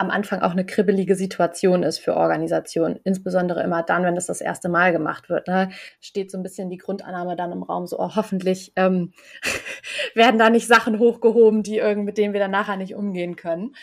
am 0.00 0.10
Anfang 0.10 0.40
auch 0.40 0.52
eine 0.52 0.64
kribbelige 0.64 1.14
Situation 1.14 1.82
ist 1.82 1.98
für 1.98 2.16
Organisationen, 2.16 2.98
insbesondere 3.04 3.62
immer 3.62 3.82
dann, 3.82 4.02
wenn 4.02 4.14
das 4.14 4.26
das 4.26 4.40
erste 4.40 4.68
Mal 4.68 4.92
gemacht 4.92 5.28
wird. 5.28 5.46
Ne? 5.46 5.70
Steht 6.00 6.30
so 6.30 6.38
ein 6.38 6.42
bisschen 6.42 6.70
die 6.70 6.78
Grundannahme 6.78 7.36
dann 7.36 7.52
im 7.52 7.62
Raum, 7.62 7.86
so 7.86 7.98
oh, 7.98 8.16
hoffentlich 8.16 8.72
ähm, 8.76 9.12
werden 10.14 10.38
da 10.38 10.48
nicht 10.48 10.66
Sachen 10.66 10.98
hochgehoben, 10.98 11.62
die 11.62 11.76
irgend, 11.76 12.06
mit 12.06 12.16
denen 12.16 12.32
wir 12.32 12.40
dann 12.40 12.50
nachher 12.50 12.76
nicht 12.76 12.94
umgehen 12.94 13.36
können. 13.36 13.74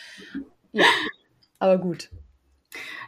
Ja, 0.72 0.84
aber 1.60 1.78
gut. 1.78 2.10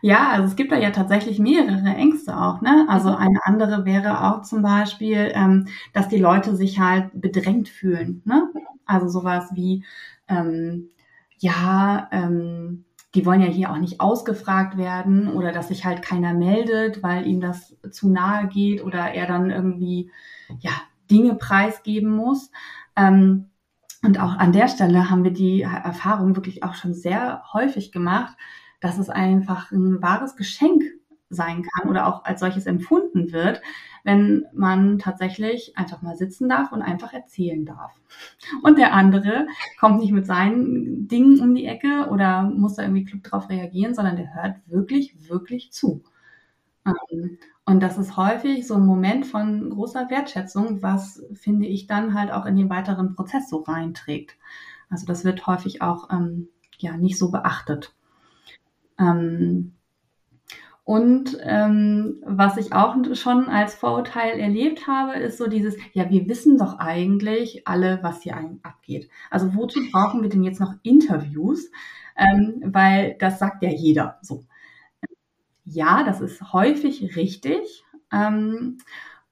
Ja, 0.02 0.30
also 0.30 0.46
es 0.46 0.56
gibt 0.56 0.72
da 0.72 0.78
ja 0.78 0.90
tatsächlich 0.90 1.38
mehrere 1.38 1.94
Ängste 1.94 2.36
auch. 2.36 2.60
Ne? 2.60 2.86
Also 2.88 3.10
mhm. 3.10 3.16
eine 3.16 3.40
andere 3.44 3.84
wäre 3.84 4.24
auch 4.24 4.42
zum 4.42 4.62
Beispiel, 4.62 5.32
ähm, 5.34 5.66
dass 5.92 6.08
die 6.08 6.18
Leute 6.18 6.54
sich 6.54 6.78
halt 6.78 7.10
bedrängt 7.12 7.68
fühlen. 7.68 8.22
Ne? 8.24 8.48
Also 8.86 9.08
sowas 9.08 9.50
wie, 9.54 9.84
ähm, 10.28 10.90
ja, 11.38 12.08
ähm, 12.12 12.84
die 13.14 13.26
wollen 13.26 13.40
ja 13.40 13.48
hier 13.48 13.70
auch 13.70 13.78
nicht 13.78 14.00
ausgefragt 14.00 14.76
werden 14.76 15.32
oder 15.32 15.52
dass 15.52 15.68
sich 15.68 15.84
halt 15.84 16.02
keiner 16.02 16.32
meldet, 16.32 17.02
weil 17.02 17.26
ihm 17.26 17.40
das 17.40 17.76
zu 17.90 18.08
nahe 18.08 18.46
geht 18.48 18.84
oder 18.84 19.12
er 19.12 19.26
dann 19.26 19.50
irgendwie 19.50 20.10
ja 20.60 20.70
Dinge 21.10 21.34
preisgeben 21.34 22.14
muss. 22.14 22.50
Ähm, 22.96 23.50
und 24.02 24.18
auch 24.18 24.36
an 24.36 24.52
der 24.52 24.68
Stelle 24.68 25.10
haben 25.10 25.24
wir 25.24 25.32
die 25.32 25.62
Erfahrung 25.62 26.36
wirklich 26.36 26.62
auch 26.62 26.74
schon 26.74 26.94
sehr 26.94 27.42
häufig 27.52 27.92
gemacht, 27.92 28.36
dass 28.80 28.96
es 28.98 29.10
einfach 29.10 29.72
ein 29.72 30.00
wahres 30.00 30.36
Geschenk 30.36 30.82
sein 31.30 31.62
kann 31.62 31.88
oder 31.88 32.06
auch 32.06 32.24
als 32.24 32.40
solches 32.40 32.66
empfunden 32.66 33.32
wird, 33.32 33.62
wenn 34.04 34.46
man 34.52 34.98
tatsächlich 34.98 35.76
einfach 35.76 36.02
mal 36.02 36.16
sitzen 36.16 36.48
darf 36.48 36.72
und 36.72 36.82
einfach 36.82 37.12
erzählen 37.12 37.64
darf. 37.64 37.92
Und 38.62 38.78
der 38.78 38.92
andere 38.92 39.46
kommt 39.78 40.00
nicht 40.00 40.12
mit 40.12 40.26
seinen 40.26 41.08
Dingen 41.08 41.40
um 41.40 41.54
die 41.54 41.66
Ecke 41.66 42.08
oder 42.10 42.42
muss 42.42 42.74
da 42.74 42.82
irgendwie 42.82 43.04
klug 43.04 43.22
drauf 43.22 43.48
reagieren, 43.48 43.94
sondern 43.94 44.16
der 44.16 44.34
hört 44.34 44.56
wirklich, 44.66 45.28
wirklich 45.28 45.72
zu. 45.72 46.02
Ähm, 46.86 47.38
und 47.64 47.80
das 47.80 47.98
ist 47.98 48.16
häufig 48.16 48.66
so 48.66 48.74
ein 48.74 48.86
Moment 48.86 49.26
von 49.26 49.70
großer 49.70 50.10
Wertschätzung, 50.10 50.82
was, 50.82 51.22
finde 51.34 51.66
ich, 51.66 51.86
dann 51.86 52.14
halt 52.14 52.32
auch 52.32 52.46
in 52.46 52.56
den 52.56 52.70
weiteren 52.70 53.14
Prozess 53.14 53.48
so 53.48 53.58
reinträgt. 53.58 54.36
Also 54.88 55.06
das 55.06 55.24
wird 55.24 55.46
häufig 55.46 55.82
auch 55.82 56.10
ähm, 56.10 56.48
ja 56.78 56.96
nicht 56.96 57.18
so 57.18 57.30
beachtet. 57.30 57.94
Ähm, 58.98 59.74
und 60.84 61.36
ähm, 61.42 62.22
was 62.24 62.56
ich 62.56 62.72
auch 62.72 62.96
schon 63.14 63.48
als 63.48 63.74
Vorurteil 63.74 64.38
erlebt 64.38 64.86
habe, 64.86 65.18
ist 65.18 65.38
so 65.38 65.46
dieses, 65.46 65.76
ja, 65.92 66.10
wir 66.10 66.28
wissen 66.28 66.58
doch 66.58 66.78
eigentlich 66.78 67.66
alle, 67.68 68.00
was 68.02 68.22
hier 68.22 68.36
abgeht. 68.62 69.08
Also 69.30 69.54
wozu 69.54 69.80
brauchen 69.92 70.22
wir 70.22 70.28
denn 70.28 70.42
jetzt 70.42 70.60
noch 70.60 70.74
Interviews? 70.82 71.70
Ähm, 72.16 72.60
weil 72.64 73.16
das 73.18 73.38
sagt 73.38 73.62
ja 73.62 73.70
jeder 73.70 74.18
so. 74.22 74.44
Ja, 75.64 76.02
das 76.04 76.20
ist 76.20 76.52
häufig 76.52 77.16
richtig. 77.16 77.84
Ähm, 78.12 78.78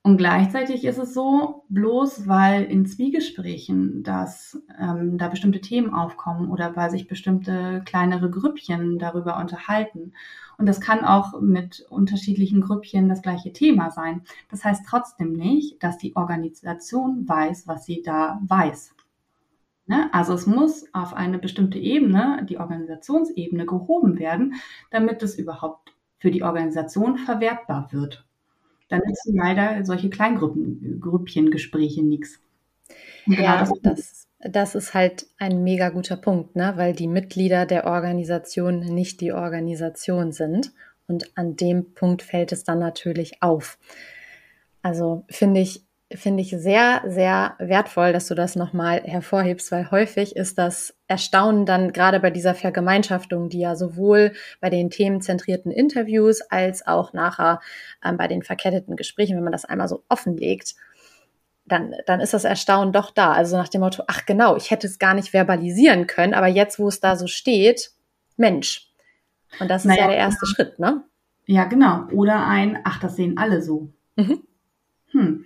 und 0.03 0.17
gleichzeitig 0.17 0.85
ist 0.85 0.99
es 0.99 1.13
so, 1.13 1.65
bloß 1.69 2.29
weil 2.29 2.65
in 2.65 2.87
Zwiegesprächen, 2.87 4.03
dass 4.03 4.63
ähm, 4.81 5.19
da 5.19 5.29
bestimmte 5.29 5.61
Themen 5.61 5.93
aufkommen 5.93 6.51
oder 6.51 6.77
weil 6.77 6.91
sich 6.91 7.09
bestimmte 7.09 7.83
kleinere 7.85 8.31
Grüppchen 8.31 8.99
darüber 8.99 9.39
unterhalten 9.39 10.13
und 10.59 10.67
das 10.67 10.81
kann 10.81 11.05
auch 11.05 11.41
mit 11.41 11.87
unterschiedlichen 11.89 12.61
Grüppchen 12.61 13.09
das 13.09 13.23
gleiche 13.23 13.53
Thema 13.53 13.91
sein. 13.91 14.23
Das 14.51 14.65
heißt 14.65 14.85
trotzdem 14.87 15.33
nicht, 15.33 15.83
dass 15.83 15.99
die 15.99 16.17
Organisation 16.17 17.29
weiß, 17.29 17.69
was 17.69 17.87
sie 17.87 18.03
da 18.03 18.41
weiß. 18.43 18.95
Ne? 19.87 20.13
Also 20.13 20.35
es 20.35 20.47
muss 20.47 20.93
auf 20.93 21.15
eine 21.15 21.39
bestimmte 21.39 21.79
Ebene, 21.79 22.45
die 22.49 22.59
Organisationsebene, 22.59 23.67
gehoben 23.67 24.19
werden, 24.19 24.55
damit 24.91 25.23
es 25.23 25.39
überhaupt 25.39 25.95
für 26.19 26.33
die 26.33 26.43
Organisation 26.43 27.19
verwertbar 27.19 27.93
wird. 27.93 28.28
Dann 28.88 29.03
nützen 29.07 29.37
leider 29.37 29.85
solche 29.85 30.11
Kleingrüppchen-Gespräche 30.11 32.03
nichts. 32.03 32.40
Genau 33.27 33.42
ja, 33.42 33.61
das, 33.61 33.72
das 33.83 34.29
das 34.40 34.74
ist 34.74 34.94
halt 34.94 35.27
ein 35.38 35.64
mega 35.64 35.88
guter 35.88 36.16
Punkt, 36.16 36.55
ne? 36.55 36.72
weil 36.77 36.94
die 36.94 37.09
Mitglieder 37.09 37.66
der 37.66 37.87
Organisation 37.87 38.81
nicht 38.81 39.20
die 39.20 39.33
Organisation 39.33 40.33
sind. 40.33 40.72
Und 41.07 41.37
an 41.37 41.57
dem 41.57 41.94
Punkt 41.94 42.22
fällt 42.22 42.53
es 42.53 42.64
dann 42.64 42.79
natürlich 42.79 43.42
auf. 43.42 43.79
Also 44.83 45.24
finde 45.29 45.61
ich, 45.61 45.85
finde 46.14 46.42
ich 46.42 46.51
sehr, 46.51 47.03
sehr 47.07 47.55
wertvoll, 47.59 48.12
dass 48.12 48.29
du 48.29 48.35
das 48.35 48.57
nochmal 48.57 49.03
hervorhebst, 49.05 49.71
weil 49.71 49.90
häufig 49.90 50.37
ist 50.37 50.57
das 50.57 50.94
Erstaunen 51.07 51.66
dann 51.66 51.92
gerade 51.92 52.18
bei 52.18 52.31
dieser 52.31 52.55
Vergemeinschaftung, 52.55 53.51
die 53.51 53.61
ja 53.61 53.77
sowohl 53.77 54.33
bei 54.61 54.71
den 54.71 54.88
themenzentrierten 54.88 55.71
Interviews 55.71 56.40
als 56.40 56.87
auch 56.87 57.12
nachher 57.12 57.61
ähm, 58.03 58.16
bei 58.16 58.27
den 58.27 58.42
verketteten 58.42 58.97
Gesprächen, 58.97 59.37
wenn 59.37 59.44
man 59.44 59.53
das 59.53 59.66
einmal 59.66 59.88
so 59.88 60.03
offenlegt, 60.09 60.77
dann, 61.66 61.94
dann 62.07 62.21
ist 62.21 62.33
das 62.33 62.44
Erstaunen 62.44 62.92
doch 62.92 63.11
da. 63.11 63.33
Also 63.33 63.59
nach 63.59 63.68
dem 63.68 63.83
Motto, 63.83 64.03
ach 64.07 64.25
genau, 64.25 64.57
ich 64.57 64.71
hätte 64.71 64.87
es 64.87 64.99
gar 64.99 65.12
nicht 65.12 65.31
verbalisieren 65.31 66.07
können, 66.07 66.33
aber 66.33 66.47
jetzt, 66.47 66.79
wo 66.79 66.88
es 66.88 67.01
da 67.01 67.16
so 67.16 67.27
steht, 67.27 67.90
Mensch. 68.38 68.88
Und 69.61 69.68
das 69.68 69.83
ist 69.83 69.88
naja, 69.88 70.03
ja 70.03 70.09
der 70.09 70.16
erste 70.16 70.40
genau. 70.47 70.55
Schritt, 70.55 70.79
ne? 70.79 71.05
Ja, 71.44 71.64
genau. 71.64 72.07
Oder 72.12 72.47
ein, 72.47 72.79
ach, 72.85 72.99
das 72.99 73.16
sehen 73.16 73.37
alle 73.37 73.61
so. 73.62 73.90
Mhm. 74.16 74.42
Hm. 75.11 75.44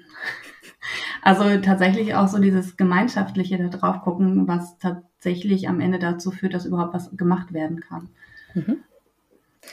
Also 1.22 1.44
tatsächlich 1.58 2.14
auch 2.14 2.28
so 2.28 2.38
dieses 2.38 2.76
gemeinschaftliche 2.76 3.58
da 3.58 3.68
drauf 3.68 4.02
gucken, 4.02 4.48
was 4.48 4.78
tatsächlich 4.78 5.68
am 5.68 5.80
Ende 5.80 5.98
dazu 5.98 6.30
führt, 6.30 6.54
dass 6.54 6.66
überhaupt 6.66 6.94
was 6.94 7.16
gemacht 7.16 7.52
werden 7.52 7.80
kann. 7.80 8.08
Mhm. 8.54 8.78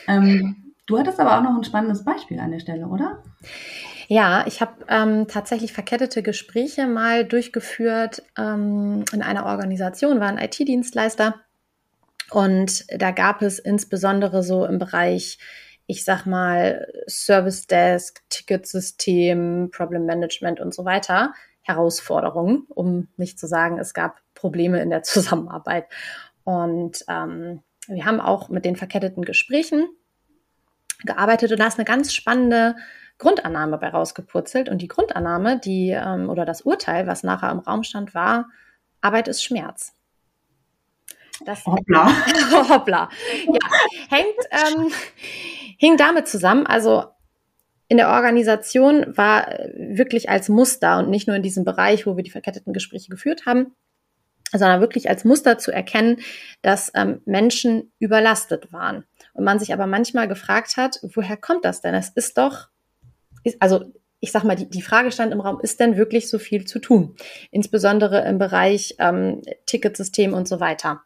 Ähm, 0.06 0.72
du 0.86 0.98
hattest 0.98 1.20
aber 1.20 1.38
auch 1.38 1.42
noch 1.42 1.56
ein 1.56 1.64
spannendes 1.64 2.04
Beispiel 2.04 2.38
an 2.38 2.52
der 2.52 2.60
Stelle, 2.60 2.86
oder? 2.86 3.22
Ja, 4.08 4.44
ich 4.46 4.60
habe 4.60 4.72
ähm, 4.88 5.28
tatsächlich 5.28 5.72
verkettete 5.72 6.22
Gespräche 6.22 6.86
mal 6.86 7.24
durchgeführt 7.24 8.22
ähm, 8.36 9.04
in 9.12 9.22
einer 9.22 9.46
Organisation, 9.46 10.18
war 10.18 10.28
ein 10.28 10.38
IT-Dienstleister. 10.38 11.36
Und 12.30 12.86
da 12.96 13.10
gab 13.10 13.42
es 13.42 13.58
insbesondere 13.58 14.42
so 14.42 14.64
im 14.64 14.78
Bereich 14.78 15.38
ich 15.90 16.04
sag 16.04 16.24
mal, 16.24 16.86
Service 17.08 17.66
Desk, 17.66 18.22
Ticketsystem, 18.28 19.70
Problem 19.72 20.06
Management 20.06 20.60
und 20.60 20.72
so 20.72 20.84
weiter 20.84 21.34
Herausforderungen, 21.62 22.64
um 22.68 23.08
nicht 23.16 23.40
zu 23.40 23.48
sagen, 23.48 23.76
es 23.80 23.92
gab 23.92 24.20
Probleme 24.34 24.80
in 24.80 24.90
der 24.90 25.02
Zusammenarbeit. 25.02 25.86
Und 26.44 27.04
ähm, 27.08 27.62
wir 27.88 28.06
haben 28.06 28.20
auch 28.20 28.50
mit 28.50 28.64
den 28.64 28.76
verketteten 28.76 29.24
Gesprächen 29.24 29.88
gearbeitet 31.02 31.50
und 31.50 31.58
da 31.58 31.66
ist 31.66 31.78
eine 31.78 31.84
ganz 31.84 32.14
spannende 32.14 32.76
Grundannahme 33.18 33.76
bei 33.76 33.88
rausgepurzelt. 33.88 34.68
Und 34.68 34.82
die 34.82 34.88
Grundannahme, 34.88 35.58
die 35.58 35.90
ähm, 35.90 36.30
oder 36.30 36.44
das 36.44 36.62
Urteil, 36.62 37.08
was 37.08 37.24
nachher 37.24 37.50
im 37.50 37.58
Raum 37.58 37.82
stand, 37.82 38.14
war, 38.14 38.48
Arbeit 39.00 39.26
ist 39.26 39.42
Schmerz. 39.42 39.92
Das 41.44 41.66
Hoppla. 41.66 42.06
Hoppla. 42.68 43.08
Ja, 43.46 44.16
hängt, 44.16 44.36
ähm, 44.52 44.92
hing 45.80 45.96
damit 45.96 46.28
zusammen. 46.28 46.66
Also 46.66 47.04
in 47.88 47.96
der 47.96 48.10
Organisation 48.10 49.16
war 49.16 49.48
wirklich 49.74 50.28
als 50.28 50.50
Muster 50.50 50.98
und 50.98 51.08
nicht 51.08 51.26
nur 51.26 51.36
in 51.36 51.42
diesem 51.42 51.64
Bereich, 51.64 52.06
wo 52.06 52.16
wir 52.16 52.22
die 52.22 52.30
verketteten 52.30 52.74
Gespräche 52.74 53.08
geführt 53.08 53.46
haben, 53.46 53.74
sondern 54.52 54.82
wirklich 54.82 55.08
als 55.08 55.24
Muster 55.24 55.56
zu 55.56 55.72
erkennen, 55.72 56.18
dass 56.60 56.92
ähm, 56.94 57.22
Menschen 57.24 57.92
überlastet 57.98 58.72
waren. 58.74 59.04
Und 59.32 59.44
man 59.44 59.58
sich 59.58 59.72
aber 59.72 59.86
manchmal 59.86 60.28
gefragt 60.28 60.76
hat, 60.76 61.00
woher 61.14 61.38
kommt 61.38 61.64
das 61.64 61.80
denn? 61.80 61.94
Es 61.94 62.10
ist 62.10 62.36
doch, 62.36 62.68
ist, 63.42 63.56
also 63.60 63.90
ich 64.20 64.32
sag 64.32 64.44
mal, 64.44 64.56
die, 64.56 64.68
die 64.68 64.82
Frage 64.82 65.10
stand 65.10 65.32
im 65.32 65.40
Raum, 65.40 65.60
ist 65.62 65.80
denn 65.80 65.96
wirklich 65.96 66.28
so 66.28 66.38
viel 66.38 66.66
zu 66.66 66.78
tun? 66.78 67.16
Insbesondere 67.50 68.20
im 68.28 68.38
Bereich 68.38 68.96
ähm, 68.98 69.40
Ticketsystem 69.64 70.34
und 70.34 70.46
so 70.46 70.60
weiter. 70.60 71.02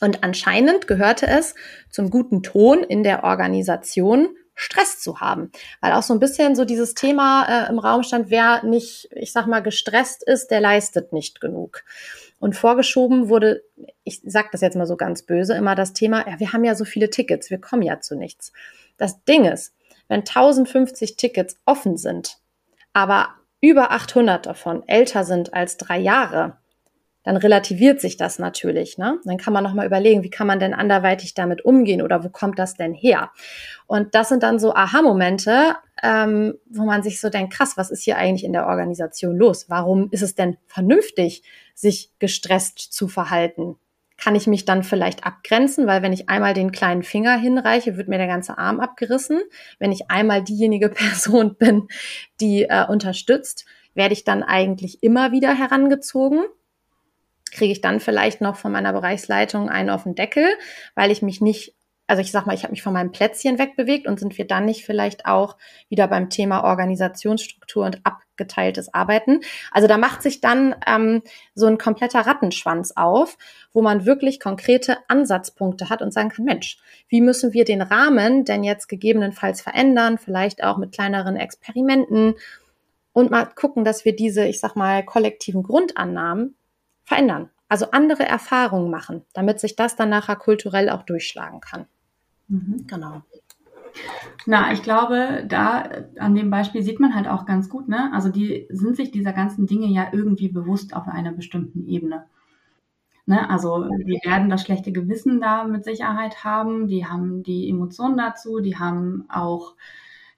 Und 0.00 0.22
anscheinend 0.22 0.86
gehörte 0.86 1.26
es 1.26 1.54
zum 1.90 2.10
guten 2.10 2.42
Ton 2.42 2.82
in 2.82 3.02
der 3.02 3.24
Organisation, 3.24 4.28
Stress 4.60 4.98
zu 4.98 5.20
haben. 5.20 5.52
Weil 5.80 5.92
auch 5.92 6.02
so 6.02 6.12
ein 6.12 6.18
bisschen 6.18 6.56
so 6.56 6.64
dieses 6.64 6.94
Thema 6.94 7.46
äh, 7.66 7.70
im 7.70 7.78
Raum 7.78 8.02
stand, 8.02 8.28
wer 8.28 8.64
nicht, 8.64 9.08
ich 9.12 9.32
sag 9.32 9.46
mal, 9.46 9.60
gestresst 9.60 10.24
ist, 10.24 10.48
der 10.48 10.60
leistet 10.60 11.12
nicht 11.12 11.40
genug. 11.40 11.84
Und 12.40 12.56
vorgeschoben 12.56 13.28
wurde, 13.28 13.62
ich 14.02 14.20
sag 14.24 14.50
das 14.50 14.60
jetzt 14.60 14.76
mal 14.76 14.86
so 14.86 14.96
ganz 14.96 15.22
böse, 15.22 15.54
immer 15.54 15.76
das 15.76 15.92
Thema, 15.92 16.28
ja, 16.28 16.40
wir 16.40 16.52
haben 16.52 16.64
ja 16.64 16.74
so 16.74 16.84
viele 16.84 17.08
Tickets, 17.08 17.50
wir 17.50 17.60
kommen 17.60 17.82
ja 17.82 18.00
zu 18.00 18.16
nichts. 18.16 18.52
Das 18.96 19.22
Ding 19.24 19.44
ist, 19.44 19.74
wenn 20.08 20.20
1050 20.20 21.16
Tickets 21.16 21.56
offen 21.64 21.96
sind, 21.96 22.38
aber 22.92 23.28
über 23.60 23.92
800 23.92 24.46
davon 24.46 24.82
älter 24.88 25.24
sind 25.24 25.54
als 25.54 25.76
drei 25.76 25.98
Jahre, 25.98 26.57
dann 27.28 27.36
relativiert 27.36 28.00
sich 28.00 28.16
das 28.16 28.38
natürlich. 28.38 28.96
Ne? 28.96 29.20
Dann 29.26 29.36
kann 29.36 29.52
man 29.52 29.62
nochmal 29.62 29.84
überlegen, 29.84 30.22
wie 30.22 30.30
kann 30.30 30.46
man 30.46 30.60
denn 30.60 30.72
anderweitig 30.72 31.34
damit 31.34 31.62
umgehen 31.62 32.00
oder 32.00 32.24
wo 32.24 32.30
kommt 32.30 32.58
das 32.58 32.74
denn 32.74 32.94
her? 32.94 33.32
Und 33.86 34.14
das 34.14 34.30
sind 34.30 34.42
dann 34.42 34.58
so 34.58 34.74
Aha-Momente, 34.74 35.74
ähm, 36.02 36.54
wo 36.70 36.86
man 36.86 37.02
sich 37.02 37.20
so 37.20 37.28
denkt, 37.28 37.52
krass, 37.52 37.76
was 37.76 37.90
ist 37.90 38.02
hier 38.02 38.16
eigentlich 38.16 38.44
in 38.44 38.54
der 38.54 38.66
Organisation 38.66 39.36
los? 39.36 39.66
Warum 39.68 40.08
ist 40.10 40.22
es 40.22 40.36
denn 40.36 40.56
vernünftig, 40.68 41.42
sich 41.74 42.12
gestresst 42.18 42.78
zu 42.78 43.08
verhalten? 43.08 43.76
Kann 44.16 44.34
ich 44.34 44.46
mich 44.46 44.64
dann 44.64 44.82
vielleicht 44.82 45.26
abgrenzen, 45.26 45.86
weil 45.86 46.00
wenn 46.00 46.14
ich 46.14 46.30
einmal 46.30 46.54
den 46.54 46.72
kleinen 46.72 47.02
Finger 47.02 47.36
hinreiche, 47.36 47.98
wird 47.98 48.08
mir 48.08 48.16
der 48.16 48.26
ganze 48.26 48.56
Arm 48.56 48.80
abgerissen. 48.80 49.42
Wenn 49.78 49.92
ich 49.92 50.10
einmal 50.10 50.42
diejenige 50.42 50.88
Person 50.88 51.56
bin, 51.56 51.88
die 52.40 52.62
äh, 52.62 52.86
unterstützt, 52.86 53.66
werde 53.92 54.14
ich 54.14 54.24
dann 54.24 54.42
eigentlich 54.42 55.02
immer 55.02 55.30
wieder 55.30 55.52
herangezogen 55.52 56.46
kriege 57.50 57.72
ich 57.72 57.80
dann 57.80 58.00
vielleicht 58.00 58.40
noch 58.40 58.56
von 58.56 58.72
meiner 58.72 58.92
Bereichsleitung 58.92 59.68
einen 59.68 59.90
auf 59.90 60.04
den 60.04 60.14
Deckel, 60.14 60.46
weil 60.94 61.10
ich 61.10 61.22
mich 61.22 61.40
nicht, 61.40 61.74
also 62.06 62.22
ich 62.22 62.32
sag 62.32 62.46
mal, 62.46 62.54
ich 62.54 62.62
habe 62.62 62.72
mich 62.72 62.82
von 62.82 62.92
meinem 62.92 63.12
Plätzchen 63.12 63.58
wegbewegt 63.58 64.06
und 64.06 64.18
sind 64.18 64.38
wir 64.38 64.46
dann 64.46 64.64
nicht 64.64 64.84
vielleicht 64.84 65.26
auch 65.26 65.56
wieder 65.88 66.08
beim 66.08 66.30
Thema 66.30 66.64
Organisationsstruktur 66.64 67.84
und 67.84 68.00
abgeteiltes 68.04 68.94
Arbeiten. 68.94 69.40
Also 69.70 69.88
da 69.88 69.98
macht 69.98 70.22
sich 70.22 70.40
dann 70.40 70.74
ähm, 70.86 71.22
so 71.54 71.66
ein 71.66 71.78
kompletter 71.78 72.20
Rattenschwanz 72.20 72.92
auf, 72.96 73.36
wo 73.72 73.82
man 73.82 74.06
wirklich 74.06 74.40
konkrete 74.40 74.98
Ansatzpunkte 75.08 75.90
hat 75.90 76.02
und 76.02 76.12
sagen 76.12 76.30
kann, 76.30 76.44
Mensch, 76.44 76.78
wie 77.08 77.20
müssen 77.20 77.52
wir 77.52 77.64
den 77.64 77.82
Rahmen 77.82 78.44
denn 78.44 78.64
jetzt 78.64 78.88
gegebenenfalls 78.88 79.60
verändern, 79.60 80.18
vielleicht 80.18 80.64
auch 80.64 80.78
mit 80.78 80.92
kleineren 80.92 81.36
Experimenten 81.36 82.34
und 83.18 83.32
mal 83.32 83.46
gucken, 83.46 83.84
dass 83.84 84.04
wir 84.04 84.14
diese, 84.14 84.46
ich 84.46 84.60
sag 84.60 84.76
mal, 84.76 85.04
kollektiven 85.04 85.64
Grundannahmen 85.64 86.54
verändern. 87.08 87.50
Also 87.68 87.90
andere 87.90 88.24
Erfahrungen 88.24 88.90
machen, 88.90 89.24
damit 89.34 89.60
sich 89.60 89.76
das 89.76 89.96
dann 89.96 90.10
nachher 90.10 90.36
kulturell 90.36 90.88
auch 90.88 91.02
durchschlagen 91.02 91.60
kann. 91.60 91.86
Mhm. 92.48 92.86
Genau. 92.86 93.22
Na, 94.46 94.72
ich 94.72 94.82
glaube, 94.82 95.44
da 95.48 95.88
an 96.18 96.34
dem 96.34 96.50
Beispiel 96.50 96.82
sieht 96.82 97.00
man 97.00 97.14
halt 97.14 97.26
auch 97.26 97.46
ganz 97.46 97.68
gut, 97.68 97.88
ne? 97.88 98.10
Also 98.12 98.28
die 98.28 98.66
sind 98.70 98.96
sich 98.96 99.10
dieser 99.10 99.32
ganzen 99.32 99.66
Dinge 99.66 99.86
ja 99.86 100.08
irgendwie 100.12 100.48
bewusst 100.48 100.94
auf 100.94 101.08
einer 101.08 101.32
bestimmten 101.32 101.86
Ebene. 101.86 102.26
Ne? 103.26 103.50
Also 103.50 103.86
die 104.06 104.20
werden 104.24 104.48
das 104.48 104.62
schlechte 104.62 104.92
Gewissen 104.92 105.40
da 105.40 105.64
mit 105.64 105.84
Sicherheit 105.84 106.44
haben, 106.44 106.88
die 106.88 107.04
haben 107.04 107.42
die 107.42 107.68
Emotionen 107.68 108.16
dazu, 108.16 108.60
die 108.60 108.78
haben 108.78 109.26
auch 109.28 109.74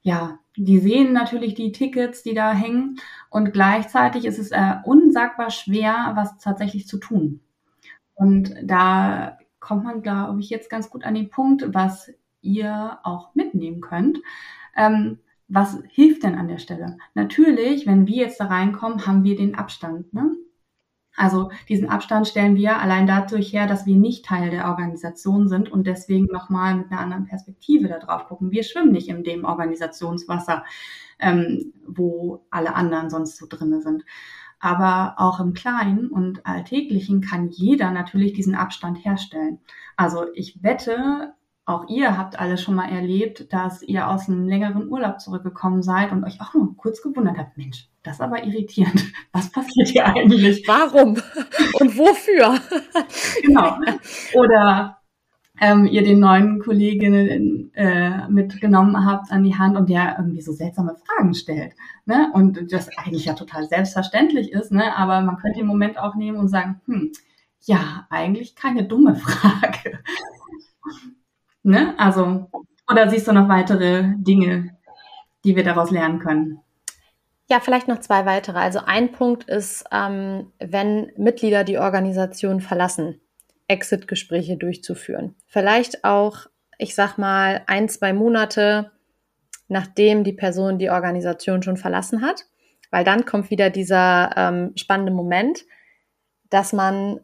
ja, 0.03 0.39
die 0.57 0.79
sehen 0.79 1.13
natürlich 1.13 1.55
die 1.55 1.73
Tickets, 1.73 2.23
die 2.23 2.35
da 2.35 2.53
hängen 2.53 3.01
und 3.29 3.53
gleichzeitig 3.53 4.25
ist 4.25 4.39
es 4.39 4.51
äh, 4.51 4.77
unsagbar 4.85 5.51
schwer, 5.51 6.13
was 6.15 6.39
tatsächlich 6.39 6.87
zu 6.87 6.99
tun. 6.99 7.41
Und 8.15 8.55
da 8.63 9.39
kommt 9.61 9.85
man, 9.85 10.03
glaube 10.03 10.41
ich, 10.41 10.51
jetzt 10.51 10.71
ganz 10.71 10.91
gut 10.91 11.05
an 11.05 11.15
den 11.15 11.31
Punkt, 11.31 11.65
was 11.73 12.13
ihr 12.43 12.99
auch 13.03 13.35
mitnehmen 13.35 13.81
könnt. 13.81 14.19
Ähm, 14.77 15.19
was 15.49 15.79
hilft 15.89 16.23
denn 16.23 16.37
an 16.37 16.49
der 16.49 16.59
Stelle? 16.59 16.97
Natürlich, 17.15 17.87
wenn 17.87 18.07
wir 18.07 18.17
jetzt 18.17 18.41
da 18.41 18.47
reinkommen, 18.47 19.07
haben 19.07 19.25
wir 19.25 19.37
den 19.37 19.55
Abstand. 19.55 20.13
Ne? 20.15 20.35
Also 21.21 21.51
diesen 21.69 21.91
Abstand 21.91 22.27
stellen 22.27 22.57
wir 22.57 22.79
allein 22.79 23.07
dadurch 23.07 23.53
her, 23.53 23.67
dass 23.67 23.85
wir 23.85 23.97
nicht 23.97 24.25
Teil 24.25 24.49
der 24.49 24.69
Organisation 24.69 25.49
sind 25.49 25.71
und 25.71 25.87
deswegen 25.87 26.25
nochmal 26.25 26.75
mit 26.75 26.91
einer 26.91 27.03
anderen 27.03 27.27
Perspektive 27.27 27.89
da 27.89 27.99
drauf 27.99 28.25
gucken. 28.25 28.53
Wir 28.53 28.63
schwimmen 28.63 28.91
nicht 28.91 29.09
in 29.11 29.23
dem 29.23 29.45
Organisationswasser, 29.45 30.65
ähm, 31.19 31.75
wo 31.87 32.47
alle 32.51 32.75
anderen 32.75 33.11
sonst 33.11 33.37
so 33.37 33.45
drinne 33.47 33.83
sind. 33.83 34.07
Aber 34.61 35.17
auch 35.19 35.41
im 35.41 35.53
Kleinen 35.53 36.09
und 36.09 36.47
Alltäglichen 36.47 37.21
kann 37.21 37.51
jeder 37.51 37.91
natürlich 37.91 38.33
diesen 38.33 38.55
Abstand 38.55 39.05
herstellen. 39.05 39.59
Also 39.97 40.25
ich 40.33 40.63
wette, 40.63 41.35
auch 41.71 41.89
ihr 41.89 42.19
habt 42.19 42.39
alle 42.39 42.59
schon 42.59 42.75
mal 42.75 42.91
erlebt, 42.91 43.53
dass 43.53 43.83
ihr 43.83 44.09
aus 44.09 44.29
einem 44.29 44.47
längeren 44.47 44.89
Urlaub 44.89 45.21
zurückgekommen 45.21 45.83
seid 45.83 46.13
und 46.13 46.25
euch 46.25 46.41
auch 46.41 46.55
nur 46.55 46.77
kurz 46.77 47.03
gewundert 47.03 47.39
habt, 47.39 47.57
Mensch, 47.57 47.89
das 48.03 48.15
ist 48.17 48.21
aber 48.21 48.45
irritierend. 48.45 49.13
Was 49.33 49.51
passiert 49.51 49.89
hier 49.89 50.07
eigentlich? 50.07 50.67
Warum? 50.67 51.17
Und 51.81 51.99
wofür? 51.99 52.59
genau. 53.43 53.79
Oder 54.35 55.01
ähm, 55.61 55.87
ihr 55.87 56.03
den 56.03 56.21
neuen 56.21 56.59
Kolleginnen 56.61 57.73
äh, 57.75 58.29
mitgenommen 58.29 59.05
habt 59.05 59.31
an 59.31 59.45
die 59.45 59.57
Hand 59.57 59.77
und 59.77 59.91
der 59.91 60.17
irgendwie 60.19 60.41
so 60.41 60.53
seltsame 60.53 60.97
Fragen 60.97 61.35
stellt. 61.35 61.75
Ne? 62.07 62.31
Und 62.33 62.73
das 62.73 62.89
eigentlich 62.97 63.27
ja 63.27 63.35
total 63.35 63.69
selbstverständlich 63.69 64.53
ist, 64.53 64.73
ne? 64.73 64.97
aber 64.97 65.21
man 65.21 65.37
könnte 65.37 65.59
den 65.59 65.67
Moment 65.67 65.99
auch 65.99 66.15
nehmen 66.15 66.39
und 66.39 66.49
sagen, 66.49 66.81
hm, 66.87 67.13
ja, 67.63 68.07
eigentlich 68.09 68.57
keine 68.57 68.85
dumme 68.85 69.15
Frage. 69.17 70.01
Ne? 71.63 71.95
Also, 71.99 72.51
oder 72.91 73.09
siehst 73.11 73.29
du 73.29 73.33
noch 73.33 73.49
weitere 73.49 74.15
Dinge, 74.17 74.77
die 75.45 75.57
wir 75.57 75.65
daraus 75.65 75.91
lernen 75.91 76.19
können? 76.19 76.61
Ja, 77.49 77.59
vielleicht 77.61 77.89
noch 77.89 77.99
zwei 77.99 78.27
weitere. 78.27 78.59
Also 78.59 78.81
ein 78.85 79.11
Punkt 79.11 79.45
ist, 79.45 79.85
ähm, 79.91 80.53
wenn 80.61 81.11
Mitglieder 81.17 81.65
die 81.65 81.79
Organisation 81.79 82.61
verlassen, 82.61 83.21
Exit-Gespräche 83.67 84.57
durchzuführen. 84.57 85.35
Vielleicht 85.47 86.05
auch, 86.05 86.47
ich 86.79 86.95
sag 86.95 87.19
mal, 87.19 87.63
ein, 87.67 87.89
zwei 87.89 88.13
Monate, 88.13 88.93
nachdem 89.69 90.25
die 90.25 90.33
Person 90.33 90.79
die 90.79 90.91
Organisation 90.91 91.63
schon 91.63 91.77
verlassen 91.77 92.23
hat, 92.23 92.47
weil 92.91 93.05
dann 93.05 93.25
kommt 93.25 93.51
wieder 93.51 93.71
dieser 93.71 94.31
ähm, 94.37 94.73
spannende 94.77 95.13
Moment, 95.13 95.65
dass 96.51 96.73
man 96.73 97.21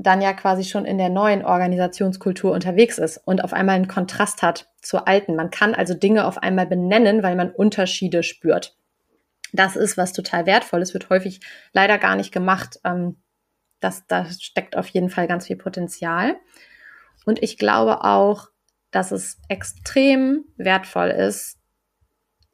dann 0.00 0.22
ja 0.22 0.32
quasi 0.32 0.62
schon 0.62 0.84
in 0.84 0.96
der 0.96 1.08
neuen 1.08 1.44
Organisationskultur 1.44 2.52
unterwegs 2.52 2.98
ist 2.98 3.18
und 3.18 3.42
auf 3.42 3.52
einmal 3.52 3.74
einen 3.74 3.88
Kontrast 3.88 4.42
hat 4.42 4.70
zur 4.80 5.08
alten. 5.08 5.34
Man 5.34 5.50
kann 5.50 5.74
also 5.74 5.92
Dinge 5.92 6.24
auf 6.24 6.38
einmal 6.38 6.66
benennen, 6.66 7.24
weil 7.24 7.34
man 7.34 7.50
Unterschiede 7.50 8.22
spürt. 8.22 8.76
Das 9.52 9.74
ist 9.74 9.96
was 9.96 10.12
total 10.12 10.46
wertvolles, 10.46 10.94
wird 10.94 11.10
häufig 11.10 11.40
leider 11.72 11.98
gar 11.98 12.14
nicht 12.14 12.32
gemacht. 12.32 12.78
Ähm, 12.84 13.16
das, 13.80 14.06
da 14.06 14.26
steckt 14.26 14.76
auf 14.76 14.88
jeden 14.88 15.10
Fall 15.10 15.26
ganz 15.26 15.48
viel 15.48 15.56
Potenzial. 15.56 16.36
Und 17.26 17.42
ich 17.42 17.58
glaube 17.58 18.04
auch, 18.04 18.50
dass 18.92 19.10
es 19.10 19.40
extrem 19.48 20.44
wertvoll 20.56 21.08
ist, 21.08 21.57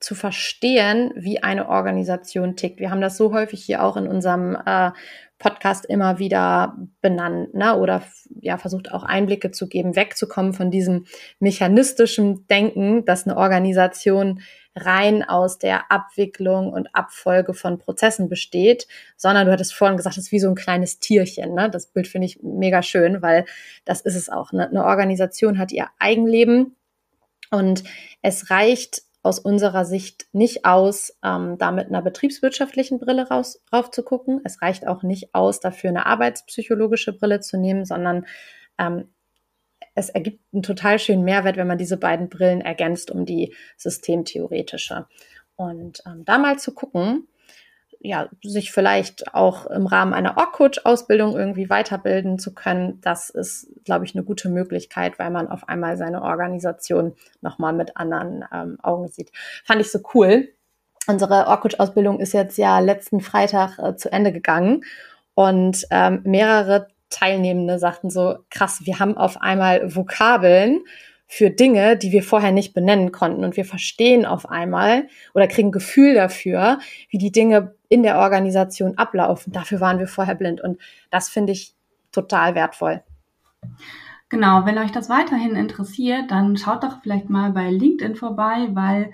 zu 0.05 0.15
verstehen, 0.15 1.13
wie 1.17 1.43
eine 1.43 1.69
Organisation 1.69 2.57
tickt. 2.57 2.79
Wir 2.79 2.91
haben 2.91 3.01
das 3.01 3.17
so 3.17 3.33
häufig 3.33 3.65
hier 3.65 3.83
auch 3.83 3.97
in 3.97 4.07
unserem 4.07 4.57
äh, 4.67 4.91
Podcast 5.39 5.85
immer 5.85 6.19
wieder 6.19 6.77
benannt 7.01 7.55
ne? 7.55 7.77
oder 7.77 8.03
ja, 8.41 8.57
versucht 8.57 8.93
auch 8.93 9.03
Einblicke 9.03 9.51
zu 9.51 9.69
geben, 9.69 9.97
wegzukommen 9.97 10.53
von 10.53 10.71
diesem 10.71 11.07
mechanistischen 11.39 12.47
Denken, 12.47 13.05
dass 13.05 13.27
eine 13.27 13.37
Organisation 13.37 14.41
rein 14.77 15.23
aus 15.23 15.59
der 15.59 15.91
Abwicklung 15.91 16.73
und 16.73 16.95
Abfolge 16.95 17.55
von 17.55 17.79
Prozessen 17.79 18.29
besteht, 18.29 18.87
sondern 19.17 19.47
du 19.47 19.53
hattest 19.53 19.75
vorhin 19.75 19.97
gesagt, 19.97 20.17
es 20.17 20.25
ist 20.25 20.33
wie 20.33 20.41
so 20.41 20.49
ein 20.49 20.55
kleines 20.55 20.99
Tierchen. 20.99 21.55
Ne? 21.55 21.71
Das 21.71 21.87
Bild 21.87 22.09
finde 22.09 22.27
ich 22.27 22.43
mega 22.43 22.83
schön, 22.83 23.23
weil 23.23 23.45
das 23.85 24.01
ist 24.01 24.17
es 24.17 24.29
auch. 24.29 24.53
Ne? 24.53 24.69
Eine 24.69 24.85
Organisation 24.85 25.59
hat 25.59 25.73
ihr 25.73 25.89
Eigenleben 25.99 26.77
und 27.51 27.85
es 28.23 28.51
reicht 28.51 29.03
aus 29.25 29.39
unserer 29.39 29.87
Sicht 29.87 30.27
nicht 30.33 30.67
aus, 30.67 31.19
ähm, 31.25 31.57
da 31.59 31.73
mit 31.73 31.89
einer 31.89 32.03
betriebswirtschaftlichen 32.03 33.01
Brille 33.01 33.27
raus, 33.29 33.63
rauf 33.73 33.91
zu 33.91 34.05
gucken. 34.05 34.41
Es 34.45 34.61
reicht 34.61 34.87
auch 34.87 35.03
nicht 35.03 35.35
aus, 35.35 35.61
dafür 35.61 35.91
eine 35.91 36.07
arbeitspsychologische 36.07 37.15
Brille 37.15 37.41
zu 37.41 37.57
nehmen, 37.57 37.87
sondern 37.87 38.27
ähm, 38.79 39.09
es 39.95 40.11
ergibt 40.11 40.43
einen 40.53 40.63
total 40.63 40.99
schönen 40.99 41.25
Mehrwert, 41.25 41.57
wenn 41.57 41.67
man 41.67 41.79
diese 41.79 41.97
beiden 41.97 42.29
Brillen 42.29 42.61
ergänzt 42.61 43.11
um 43.11 43.25
die 43.25 43.55
systemtheoretische. 43.79 45.07
Und 45.57 46.03
ähm, 46.07 46.25
da 46.25 46.37
mal 46.37 46.59
zu 46.59 46.75
gucken, 46.75 47.27
ja, 48.05 48.29
sich 48.43 48.71
vielleicht 48.71 49.35
auch 49.35 49.65
im 49.65 49.87
Rahmen 49.87 50.13
einer 50.13 50.37
Org-Coach-Ausbildung 50.37 51.35
irgendwie 51.35 51.71
weiterbilden 51.71 52.39
zu 52.39 52.53
können, 52.53 53.01
das 53.01 53.31
ist, 53.31 53.67
glaube 53.87 54.05
ich, 54.05 54.15
eine 54.15 54.23
gute 54.23 54.51
Möglichkeit, 54.51 55.19
weil 55.19 55.31
man 55.31 55.49
auf 55.49 55.71
einmal 55.71 55.97
seine 55.97 56.21
Organisation 56.21 57.15
nochmal 57.41 57.73
mit 57.73 57.97
anderen 57.97 58.45
ähm, 58.53 58.79
Augen 58.83 59.09
sieht. 59.09 59.33
Fand 59.65 59.81
ich 59.81 59.91
so 59.91 60.01
cool. 60.13 60.49
Unsere 61.07 61.47
Org-Coach-Ausbildung 61.47 62.21
ist 62.21 62.35
jetzt 62.35 62.59
ja 62.59 62.79
letzten 62.79 63.21
Freitag 63.21 63.79
äh, 63.79 63.97
zu 63.97 64.13
Ende 64.13 64.33
gegangen 64.33 64.85
und 65.33 65.87
ähm, 65.91 66.21
mehrere 66.25 66.89
Teilnehmende 67.09 67.79
sagten 67.79 68.11
so, 68.11 68.37
krass, 68.51 68.81
wir 68.85 68.99
haben 68.99 69.17
auf 69.17 69.41
einmal 69.41 69.97
Vokabeln 69.97 70.83
für 71.27 71.51
Dinge, 71.51 71.97
die 71.97 72.13
wir 72.13 72.23
vorher 72.23 72.53
nicht 72.53 72.75
benennen 72.75 73.13
konnten. 73.13 73.45
Und 73.45 73.57
wir 73.57 73.65
verstehen 73.65 74.27
auf 74.27 74.49
einmal 74.49 75.09
oder 75.35 75.47
kriegen 75.47 75.73
Gefühl 75.73 76.15
dafür, 76.15 76.79
wie 77.09 77.19
die 77.19 77.33
Dinge 77.33 77.75
in 77.89 78.03
der 78.03 78.19
Organisation 78.19 78.99
ablaufen. 78.99 79.53
Dafür 79.53 79.81
waren 79.81 79.99
wir 79.99 80.09
vorher 80.09 80.35
blind. 80.35 80.61
Und 80.61 80.79
das 81.11 81.29
finde 81.29 81.53
ich 81.53 81.75
total 82.13 82.55
wertvoll. 82.55 83.03
Genau, 84.29 84.67
wenn 84.67 84.79
euch 84.79 84.91
das 84.91 85.09
weiterhin 85.09 85.55
interessiert, 85.55 86.31
dann 86.31 86.57
schaut 86.57 86.83
doch 86.83 87.03
vielleicht 87.03 87.31
mal 87.31 87.53
bei 87.53 87.71
LinkedIn 87.71 88.17
vorbei, 88.17 88.69
weil 88.73 89.13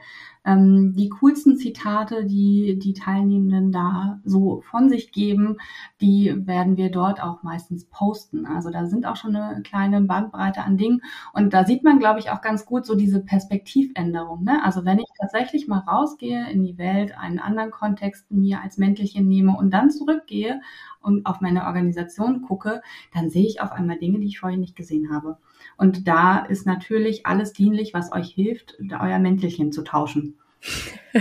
ähm, 0.50 0.94
die 0.94 1.08
coolsten 1.08 1.56
Zitate, 1.56 2.24
die 2.24 2.78
die 2.78 2.92
Teilnehmenden 2.92 3.72
da 3.72 4.20
so 4.24 4.62
von 4.62 4.88
sich 4.88 5.12
geben, 5.12 5.56
die 6.00 6.34
werden 6.46 6.76
wir 6.76 6.90
dort 6.90 7.22
auch 7.22 7.42
meistens 7.42 7.84
posten. 7.86 8.46
Also 8.46 8.70
da 8.70 8.86
sind 8.86 9.06
auch 9.06 9.16
schon 9.16 9.36
eine 9.36 9.62
kleine 9.62 10.00
Bandbreite 10.00 10.62
an 10.62 10.76
Dingen. 10.76 11.02
Und 11.32 11.52
da 11.52 11.64
sieht 11.64 11.84
man, 11.84 11.98
glaube 11.98 12.18
ich, 12.20 12.30
auch 12.30 12.40
ganz 12.40 12.64
gut 12.66 12.86
so 12.86 12.94
diese 12.94 13.20
Perspektivänderung. 13.20 14.44
Ne? 14.44 14.64
Also 14.64 14.84
wenn 14.84 14.98
ich 14.98 15.08
tatsächlich 15.20 15.68
mal 15.68 15.80
rausgehe 15.80 16.50
in 16.50 16.62
die 16.64 16.78
Welt, 16.78 17.16
einen 17.18 17.38
anderen 17.38 17.70
Kontext 17.70 18.30
mir 18.30 18.60
als 18.62 18.78
Mäntelchen 18.78 19.28
nehme 19.28 19.56
und 19.56 19.70
dann 19.70 19.90
zurückgehe 19.90 20.60
und 21.00 21.26
auf 21.26 21.40
meine 21.40 21.64
Organisation 21.66 22.42
gucke, 22.42 22.82
dann 23.14 23.30
sehe 23.30 23.46
ich 23.46 23.60
auf 23.60 23.72
einmal 23.72 23.98
Dinge, 23.98 24.18
die 24.18 24.26
ich 24.26 24.40
vorher 24.40 24.58
nicht 24.58 24.76
gesehen 24.76 25.12
habe. 25.12 25.38
Und 25.76 26.06
da 26.08 26.38
ist 26.38 26.66
natürlich 26.66 27.26
alles 27.26 27.52
dienlich, 27.52 27.94
was 27.94 28.12
euch 28.12 28.30
hilft, 28.32 28.76
euer 28.80 29.18
Mäntelchen 29.18 29.72
zu 29.72 29.82
tauschen. 29.82 30.38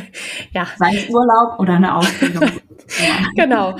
ja. 0.51 0.67
Sei 0.77 0.95
es 0.95 1.09
Urlaub 1.09 1.59
oder 1.59 1.73
eine 1.73 1.95
Ausbildung. 1.95 2.51
Genau. 3.35 3.77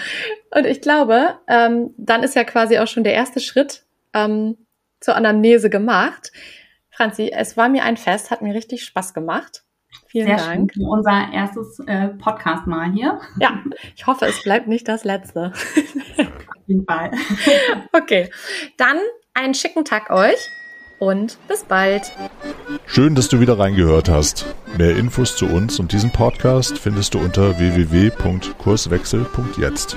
Und 0.56 0.65
ich 0.65 0.82
glaube, 0.82 1.39
ähm, 1.48 1.95
dann 1.98 2.22
ist 2.22 2.36
ja 2.36 2.43
quasi 2.43 2.78
auch 2.78 2.86
schon 2.86 3.04
der 3.04 3.13
erste 3.13 3.39
Schritt 3.39 3.84
ähm, 4.13 4.56
zur 5.00 5.15
Anamnese 5.15 5.72
gemacht. 5.72 6.32
Franzi, 6.91 7.32
es 7.34 7.58
war 7.58 7.69
mir 7.69 7.86
ein 7.86 7.98
Fest, 7.98 8.30
hat 8.30 8.43
mir 8.43 8.54
richtig 8.54 8.84
Spaß 8.84 9.15
gemacht. 9.15 9.63
Vielen 10.08 10.28
Sehr 10.28 10.38
Dank. 10.38 10.74
Schön. 10.74 10.86
Unser 10.86 11.32
erstes 11.34 11.80
äh, 11.88 12.10
Podcast 12.10 12.67
mal 12.67 12.91
hier. 12.91 13.19
Ja, 13.39 13.63
ich 13.95 14.06
hoffe, 14.06 14.26
es 14.26 14.43
bleibt 14.43 14.67
nicht 14.67 14.88
das 14.88 15.04
letzte. 15.04 15.54
Auf 15.54 16.67
jeden 16.67 16.86
Fall. 16.86 17.12
Okay, 17.91 18.30
dann 18.78 18.98
einen 19.34 19.54
schicken 19.54 19.86
Tag 19.86 20.10
euch 20.10 20.39
und 21.00 21.38
bis 21.48 21.63
bald. 21.63 22.04
Schön, 22.86 23.15
dass 23.15 23.30
du 23.30 23.39
wieder 23.39 23.58
reingehört 23.58 24.10
hast. 24.10 24.46
Mehr 24.78 24.98
Infos 24.98 25.36
zu 25.36 25.48
uns 25.48 25.80
und 25.80 25.92
diesem 25.92 26.12
Podcast 26.12 26.78
findest 26.78 27.13
du 27.13 27.20
unter 27.20 27.58
www.kurswechsel.jetzt. 27.58 29.96